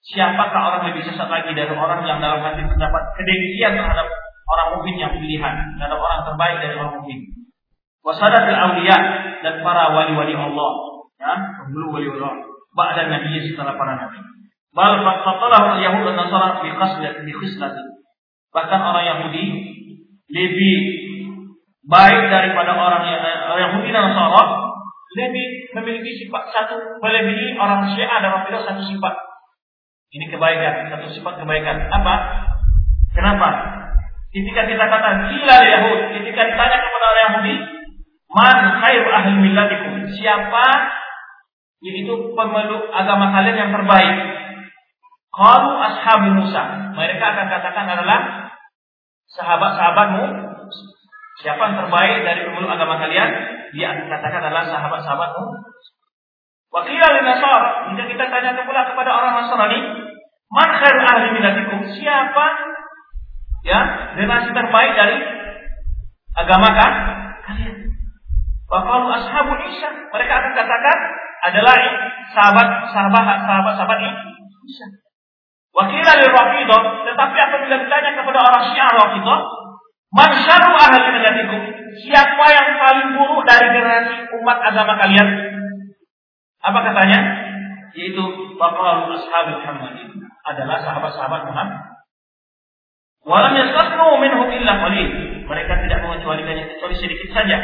[0.06, 4.06] siapakah orang lebih sesat lagi dari orang yang dalam hati terdapat kedengkian terhadap
[4.46, 7.20] orang mukmin yang pilihan, terhadap orang terbaik dari orang mukmin.
[8.06, 8.98] Wasadatul awliya
[9.42, 10.70] dan para wali-wali Allah,
[11.18, 12.46] ya, pendahulu wali Allah
[12.76, 14.20] ba'da nabi setelah para nabi.
[14.76, 17.32] Bal fatalahu al-yahud dan nasara bi khaslat bi.
[18.52, 19.44] Bahkan orang Yahudi
[20.32, 20.76] lebih
[21.88, 24.65] baik daripada orang orang Yahudi dan Nasara
[25.16, 29.14] lebih memiliki sifat satu melebihi orang Syiah dan Rafidah satu sifat
[30.12, 31.88] Ini kebaikan, satu sifat kebaikan.
[31.90, 32.14] Apa?
[33.16, 33.48] Kenapa?
[34.30, 37.56] Ketika kita kata gila Yahud, ketika ditanya kepada orang Yahudi,
[38.28, 40.04] man khairu ahli millatikum?
[40.12, 40.66] Siapa
[41.82, 44.16] yaitu pemeluk agama kalian yang terbaik?
[45.36, 46.92] Kalau ashabu Musa.
[46.96, 48.20] Mereka akan katakan adalah
[49.36, 50.45] sahabat-sahabatmu.
[51.36, 53.28] Siapa yang terbaik dari pemeluk agama kalian?
[53.76, 55.44] Dia akan katakan adalah sahabat-sahabatmu.
[56.72, 57.62] Wakilal Nasar.
[57.92, 59.80] Jika kita tanya pula kepada orang Nasrani,
[60.48, 61.80] man khairu ahli millatikum?
[61.92, 62.46] Siapa
[63.66, 63.80] ya
[64.16, 65.18] generasi terbaik dari
[66.36, 66.92] agama kan?
[67.46, 67.76] kalian?
[68.66, 69.90] Wakalu ashabu Isa.
[69.92, 70.98] Mereka akan katakan
[71.52, 71.76] adalah
[72.34, 73.98] sahabat sahabat sahabat sahabat
[74.66, 74.86] Isa.
[75.76, 79.40] Wakila lil Rafidah, tetapi apabila ditanya kepada orang Syiah Rafidah,
[80.12, 81.60] man syarru ahli millatikum?
[81.96, 85.28] Siapa yang paling buruk dari generasi umat agama kalian?
[86.60, 87.18] Apa katanya?
[87.96, 88.22] Yaitu
[88.60, 89.94] waqalu ashabu Muhammad
[90.44, 91.96] adalah sahabat-sahabat Muhammad.
[93.26, 95.08] Walam yastasnu minhum illa qalil.
[95.46, 97.58] Mereka tidak mengecualikannya kecuali sedikit saja.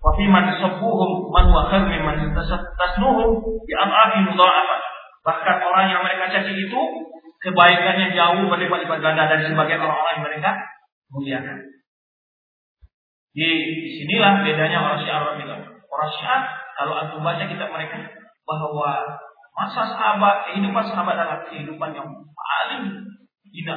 [0.00, 4.80] Wa fi man sabbuhum man wa khair mimman tasnuhum bi am'afi mudha'afah.
[5.24, 6.80] Bahkan orang yang mereka caci itu
[7.40, 10.50] kebaikannya jauh berlipat-lipat ganda dari sebagian orang-orang yang mereka
[11.14, 11.58] muliakan.
[13.34, 13.48] Di
[14.02, 15.62] sinilah bedanya orang Syiah orang.
[15.86, 16.42] Orang Syiah
[16.74, 18.10] kalau antum baca kitab mereka
[18.42, 18.90] bahwa
[19.54, 22.84] masa sahabat, kehidupan sahabat adalah kehidupan yang paling
[23.46, 23.74] hina.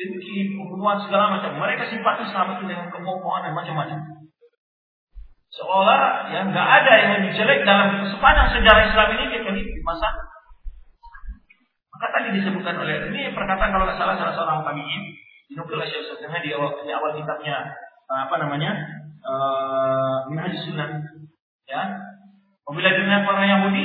[0.00, 1.60] Jadi pembunuhan segala macam.
[1.60, 3.98] Mereka simpati sahabat itu dengan kebohongan dan macam-macam.
[5.52, 10.08] Seolah yang nggak ada yang lebih jelek dalam sepanjang sejarah Islam ini kecuali di masa
[12.00, 15.04] maka tadi disebutkan oleh ini perkataan kalau nggak salah salah seorang tabiin
[15.50, 17.74] dinukil oleh Syekh di awal, di awal kitabnya
[18.06, 18.70] eh, apa namanya?
[19.20, 20.88] Uh, Minhaj Sunnah.
[21.68, 21.82] Ya.
[22.64, 23.84] Apabila dengan orang Yahudi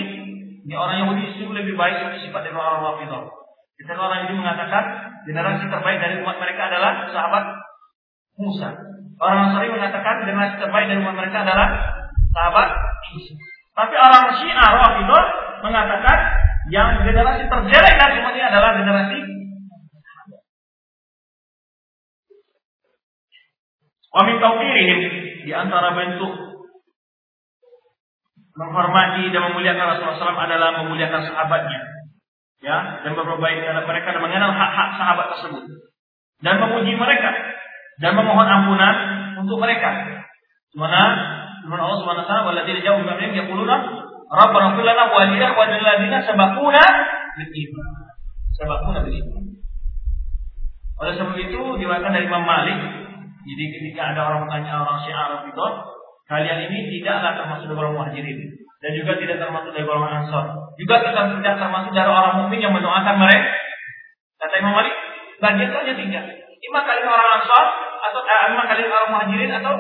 [0.66, 3.28] ini orang Yahudi itu lebih baik dari sifat dari orang Rafidah.
[3.76, 4.84] Kita orang Yahudi mengatakan
[5.28, 7.46] generasi terbaik dari umat mereka adalah sahabat
[8.40, 8.70] Musa.
[9.20, 11.68] Orang Nasrani mengatakan generasi terbaik dari umat mereka adalah
[12.32, 12.68] sahabat
[13.16, 13.36] Isa.
[13.76, 15.24] Tapi orang Syiah Rafidah
[15.64, 16.18] mengatakan
[16.72, 19.18] yang generasi terjelek dari umat ini adalah generasi
[24.16, 25.00] Wamin tauqirihim
[25.44, 26.34] di antara bentuk
[28.56, 31.80] menghormati dan memuliakan Rasulullah SAW adalah memuliakan sahabatnya.
[32.64, 35.64] Ya, dan berbaik terhadap mereka dan mengenal hak-hak sahabat tersebut.
[36.40, 37.36] Dan memuji mereka
[38.00, 38.96] dan memohon ampunan
[39.44, 40.24] untuk mereka.
[40.80, 41.04] Mana
[41.62, 43.76] firman Allah Subhanahu wa taala, "Walladzina ja'u min ba'dihim yaquluna
[44.26, 46.84] Rabbana fir lana wa li ikhwanina alladziina sabaquna
[47.38, 47.88] bil iman.
[48.58, 49.16] Sabaquna bil.
[50.96, 53.05] Oleh sebab itu diwakilkan dari Imam Malik.
[53.46, 55.68] Jadi ketika ada orang bertanya orang Syiah itu,
[56.26, 58.40] kalian ini tidaklah termasuk dari orang muhajirin
[58.82, 60.46] dan juga tidak termasuk dari orang ansor.
[60.76, 63.50] Juga tidak, tidak termasuk dari orang mukmin yang mendoakan mereka.
[64.42, 64.96] Kata Imam Malik,
[65.40, 66.22] bagian saja tiga.
[66.60, 67.66] Lima kali orang ansor
[68.10, 69.74] atau eh, lima kali orang muhajirin atau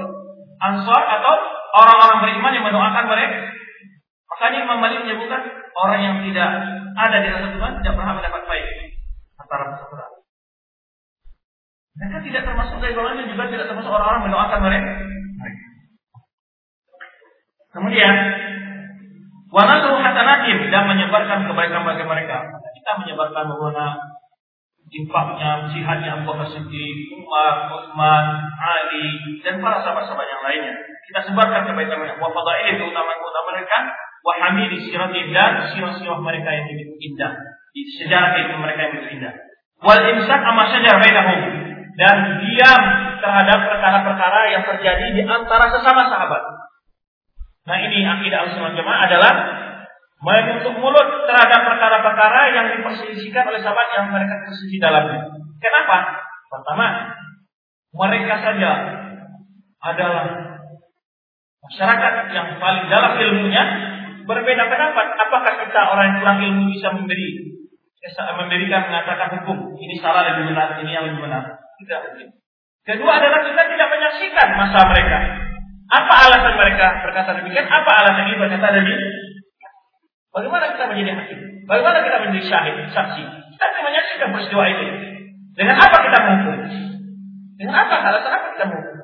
[0.61, 1.33] ansor atau
[1.75, 3.55] orang-orang beriman yang mendoakan mereka
[4.35, 5.47] Makanya Imam Malik menyebutkan
[5.79, 6.49] orang yang tidak
[6.91, 8.67] ada di rasa Tuhan tidak pernah mendapat baik
[9.39, 10.04] antara persaudaraan.
[11.95, 14.91] Mereka tidak termasuk dari golongan yang juga tidak termasuk orang-orang mendoakan mereka.
[17.71, 18.13] Kemudian
[19.51, 22.51] wanasru hasanatim dan menyebarkan kebaikan bagi mereka.
[22.51, 23.99] Kita menyebarkan bagaimana
[24.91, 28.25] infaknya, jihadnya Abu Bakar Umar, Utsman,
[28.59, 29.07] Ali,
[29.43, 30.73] dan para sahabat-sahabat yang lainnya.
[31.07, 32.19] Kita sebarkan kebaikan mereka.
[32.19, 33.77] Wa fadailih keutamaan-keutamaan mereka
[34.25, 37.33] wa hamidi sirati dan sirah-sirah mereka yang begitu indah.
[38.03, 39.33] Sejarah kehidupan mereka yang begitu indah.
[39.83, 41.64] Wal imsak amma syajar bainahum
[41.95, 42.81] dan diam
[43.23, 46.43] terhadap perkara-perkara yang terjadi di antara sesama sahabat.
[47.65, 49.33] Nah ini akidah al Jamaah adalah
[50.21, 55.33] menutup mulut terhadap perkara-perkara yang diperselisihkan oleh sahabat yang mereka terselisih dalamnya.
[55.59, 55.97] Kenapa?
[56.51, 56.87] Pertama,
[57.95, 58.69] mereka saja
[59.81, 60.25] adalah
[61.65, 63.63] masyarakat yang paling dalam ilmunya
[64.23, 65.07] berbeda pendapat.
[65.25, 67.55] Apakah kita orang yang kurang ilmu bisa memberi
[68.37, 71.64] memberikan mengatakan hukum ini salah lebih benar, ini yang lebih benar?
[71.83, 72.27] Tidak mungkin.
[72.85, 75.17] Kedua adalah kita tidak menyaksikan masa mereka.
[75.85, 77.65] Apa alasan mereka berkata demikian?
[77.65, 79.01] Apa alasan ini berkata demikian?
[80.29, 81.39] Bagaimana kita menjadi hakim?
[81.65, 83.23] Bagaimana kita menjadi syahid, saksi?
[83.25, 84.85] Kita tidak menyaksikan peristiwa itu.
[85.55, 86.57] Dengan apa kita menghukum?
[87.57, 87.95] Dengan apa?
[88.05, 88.95] Alasan apa kita menghukum?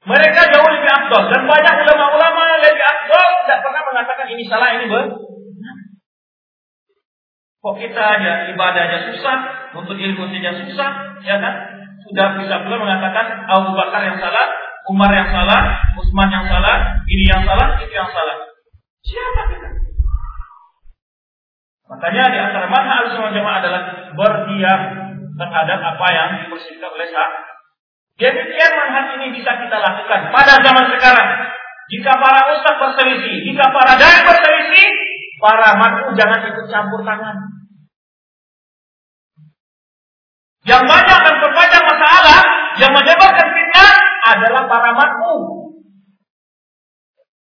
[0.00, 4.88] Mereka jauh lebih afdol dan banyak ulama-ulama lebih afdol tidak pernah mengatakan ini salah ini
[4.88, 5.76] benar.
[7.60, 9.36] Kok kita aja ibadahnya susah,
[9.76, 10.90] untuk ilmu saja susah,
[11.20, 11.54] ya kan?
[12.10, 14.50] Sudah bisa pula mengatakan Abu Bakar yang salah,
[14.90, 18.50] Umar yang salah, Utsman yang salah, ini yang salah, itu yang salah.
[19.06, 19.68] Siapa kita?
[21.86, 23.82] Maka Makanya di antara manhaj al jamaah adalah
[24.18, 24.80] berdiam
[25.38, 27.30] terhadap apa yang dipersiapkan oleh sah.
[28.18, 31.30] Demikian manhaj ini bisa kita lakukan pada zaman sekarang.
[31.94, 34.88] Jika para ustaz berselisih, jika para dai berselisih,
[35.38, 37.59] para makmu jangan ikut campur tangan.
[40.68, 42.38] Yang banyak dan berbanyak masalah
[42.76, 43.92] yang menyebabkan fitnah
[44.28, 45.36] adalah para makmu.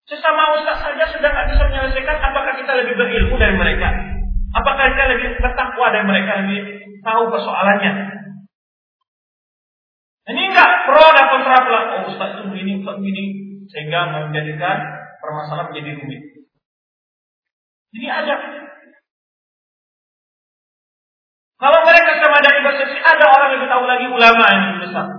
[0.04, 3.88] Sesama ustaz saja sudah tidak bisa menyelesaikan, apakah kita lebih berilmu dari mereka?
[4.50, 6.60] Apakah kita lebih bertakwa dari mereka, lebih
[7.06, 7.92] tahu persoalannya?
[10.30, 11.80] Ini enggak pro dan kontra pula.
[11.94, 13.24] Oh ustaz itu begini, ustaz begini.
[13.70, 14.76] Sehingga menjadikan
[15.22, 16.22] permasalahan menjadi rumit.
[17.94, 18.34] Ini ada.
[21.60, 25.12] Kalau mereka sama dari bersesi, ada orang yang tahu lagi ulama yang lebih besar.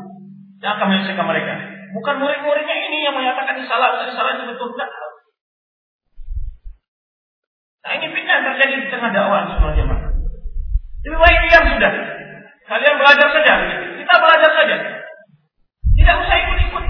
[0.57, 1.53] Yang akan menyelesaikan mereka.
[1.93, 4.73] Bukan murid-muridnya ini yang menyatakan ini salah, ini salah, ini betul.
[4.73, 4.89] Tidak.
[7.81, 10.09] Nah ini fitnah terjadi di tengah dakwah semua jemaah.
[11.05, 11.93] Lebih baik diam sudah.
[12.65, 13.53] Kalian belajar saja.
[14.01, 14.75] Kita belajar saja.
[15.93, 16.85] Tidak usah ikut-ikut.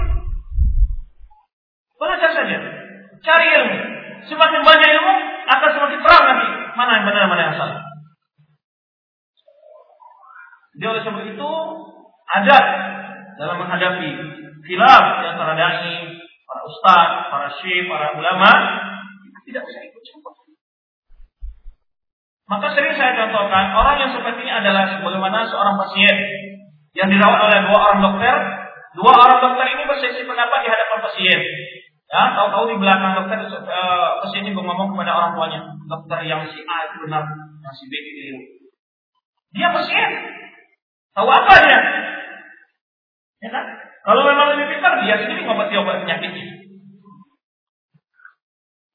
[2.00, 2.56] Belajar saja.
[3.20, 3.76] Cari ilmu.
[4.32, 5.14] Semakin banyak ilmu,
[5.44, 6.48] akan semakin terang nanti.
[6.72, 7.91] Mana yang benar, mana yang salah.
[10.72, 11.50] Jadi oleh sebab itu,
[12.32, 12.58] ada
[13.36, 14.10] dalam menghadapi
[14.64, 15.96] khilaf di antara dai,
[16.48, 18.50] para ustaz, para syekh, para ulama,
[19.44, 20.32] tidak usah ikut campur.
[22.48, 26.16] Maka sering saya contohkan, orang yang seperti ini adalah sebagaimana seorang pasien
[26.92, 28.34] yang dirawat oleh dua orang dokter.
[28.92, 31.40] Dua orang dokter ini berselisih pendapat di hadapan pasien.
[32.12, 36.60] Ya, tahu-tahu di belakang dokter uh, pasien ini ngomong kepada orang tuanya, dokter yang si
[36.60, 37.24] A itu benar,
[37.64, 38.40] yang si B itu keliru.
[39.56, 40.10] Dia pasien.
[41.12, 41.80] Tahu apa dia?
[43.42, 43.64] Ya kan?
[44.02, 46.44] Kalau memang lebih pintar, dia sendiri ngobati obat penyakit ini.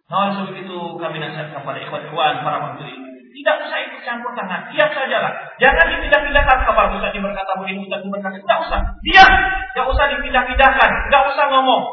[0.07, 2.95] Nah, sebab itu kami nasihatkan kepada ikhwan-ikhwan para menteri
[3.37, 4.65] tidak usah ikut campur tangan.
[4.73, 5.31] Diam sajalah.
[5.61, 8.33] Jangan dipindah-pindahkan kabar Ustaz berkata begini, Ustaz berkata.
[8.33, 8.79] Tidak usah.
[9.05, 9.31] Diam.
[9.71, 10.89] Tidak usah dipindah-pindahkan.
[11.05, 11.83] Tidak usah ngomong.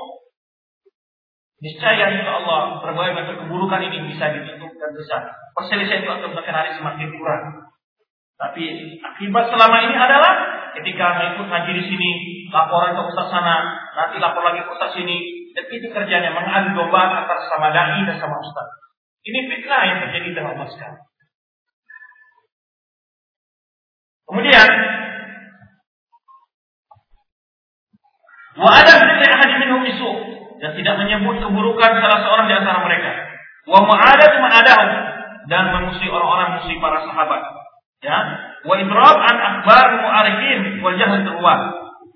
[1.60, 5.22] Niscaya insya Allah berbagai macam keburukan ini bisa ditutup dan besar.
[5.52, 7.44] Perselisihan itu akan hari semakin kurang.
[8.34, 8.64] Tapi
[8.98, 10.32] akibat selama ini adalah
[10.74, 12.10] ketika mengikut ngaji di sini,
[12.50, 13.56] laporan ke Ustaz sana,
[13.94, 18.18] nanti lapor lagi ke Ustaz sini, dan itu kerjanya mengadu domba antara sama dai dan
[18.18, 18.66] sama Ustaz.
[19.24, 20.68] Ini fitnah yang terjadi dalam umat.
[24.24, 24.68] Kemudian
[28.54, 30.10] wa adam fi ahad minhum isu
[30.58, 33.10] dan tidak menyebut keburukan salah seorang di antara mereka.
[33.64, 34.86] Wa mu'adatu man adahu
[35.48, 37.63] dan memusuhi orang-orang musuh para sahabat.
[38.04, 38.18] Ya,
[38.68, 41.24] wa idrab an akhbar mu'arifin wal jahl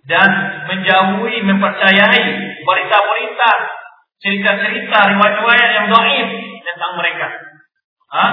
[0.09, 0.31] dan
[0.69, 2.24] menjauhi mempercayai
[2.65, 3.51] berita-berita
[4.19, 6.28] cerita-cerita riwayat-riwayat yang dhaif
[6.65, 7.28] tentang mereka.
[8.09, 8.31] Hah?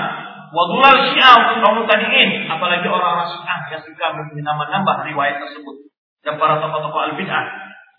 [0.56, 5.92] Wadulal syiah untuk kaum tadiin, apalagi orang-orang syiah yang suka menambah-nambah riwayat tersebut.
[6.24, 7.44] Dan para tokoh-tokoh al-bid'ah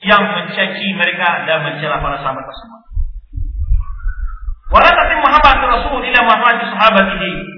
[0.03, 2.81] yang mencaci mereka dan mencela para sahabat tersebut.
[4.73, 4.89] Wala
[5.23, 7.56] Muhammad Rasul ila Muhammad sahabat ini.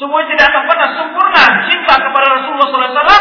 [0.00, 3.20] Semua tidak akan pernah sempurna cinta kepada Rasulullah SAW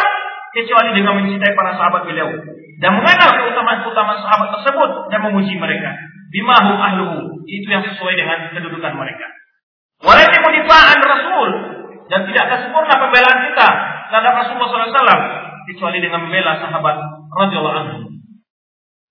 [0.55, 2.31] kecuali dengan mencintai para sahabat beliau
[2.79, 5.91] dan mengenal keutamaan-keutamaan sahabat tersebut dan memuji mereka.
[6.31, 7.19] Bimahu ahluhu
[7.51, 9.27] itu yang sesuai dengan kedudukan mereka.
[9.99, 11.49] Walaupun difa'an Rasul
[12.07, 13.67] dan tidak akan sempurna pembelaan kita
[14.07, 15.21] terhadap Rasulullah SAW
[15.67, 16.95] kecuali dengan membela sahabat
[17.35, 17.99] radhiyallahu anhu.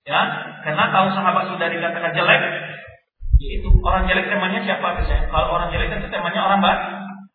[0.08, 0.20] Ya,
[0.64, 2.42] karena kalau sahabat sudah dikatakan jelek,
[3.44, 5.28] yaitu orang jelek temannya siapa biasanya?
[5.28, 6.80] Kalau orang jelek itu temannya orang baik,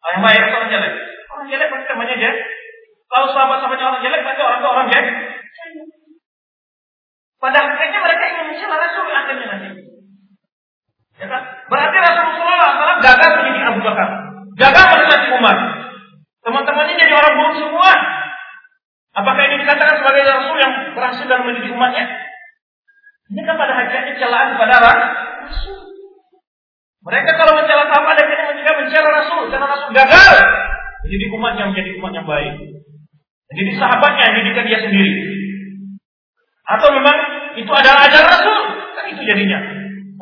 [0.03, 0.93] orang baik orang jelek?
[1.31, 2.39] Orang jelek pasti temannya jelek.
[3.13, 5.07] Kalau sahabat-sahabatnya orang jelek, berarti orang itu orang jelek.
[7.43, 9.69] Pada akhirnya mereka ingin mencela Rasul akhirnya nanti.
[11.19, 11.43] Ya kan?
[11.67, 14.09] Berarti Rasulullah SAW gagal menjadi Abu Bakar.
[14.57, 15.57] Gagal menasihati umat.
[16.43, 17.91] Teman-temannya jadi orang buruk semua.
[19.13, 22.05] Apakah ini dikatakan sebagai Rasul yang berhasil dalam menjadi umatnya?
[23.29, 25.92] Ini kan pada hakikatnya celaan kepada Rasul.
[27.03, 30.31] Mereka kalau mencela sahabat akhirnya juga mencela Rasul karena Rasul gagal
[31.43, 32.55] umat yang menjadi umat yang baik.
[33.53, 35.13] Jadi sahabatnya yang didikan dia sendiri.
[36.63, 37.17] Atau memang
[37.59, 38.61] itu adalah ajaran Rasul,
[38.95, 39.59] kan itu jadinya.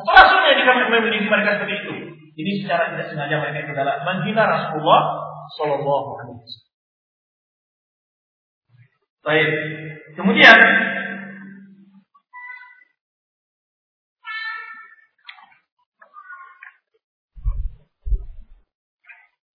[0.02, 1.94] Atau Rasulnya jika memiliki mereka seperti itu.
[2.32, 5.02] Ini secara tidak sengaja mereka itu adalah menghina Rasulullah
[5.54, 6.70] Shallallahu Alaihi Wasallam.
[9.22, 9.50] Baik.
[10.18, 10.58] Kemudian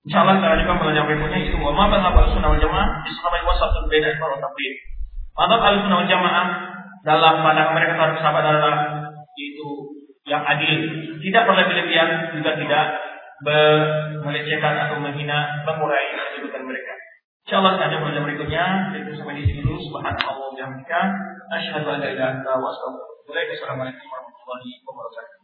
[0.08, 4.10] Insya Allah kita juga belajar berikutnya itu bahwa mazhab al-sunnah wal jamaah disebut wasatun beda
[4.16, 4.76] kalau tabligh.
[5.36, 6.48] Mazhab al-sunnah wal jamaah
[7.04, 8.76] dalam pandangan mereka terhadap sahabat adalah
[9.36, 9.68] itu
[10.24, 10.80] yang adil,
[11.20, 12.10] tidak berlebihan
[12.40, 12.86] juga tidak
[14.24, 16.94] melecehkan atau menghina, mengurai kedudukan mereka.
[17.48, 19.80] Insyaallah ada pada berikutnya kita sampai di sini dulu.
[19.80, 21.00] Subhanallah wa bihamdika
[21.52, 23.56] asyhadu an la ilaha illa wa astaghfiruka wa.
[23.56, 25.37] Assalamualaikum warahmatullahi wabarakatuh.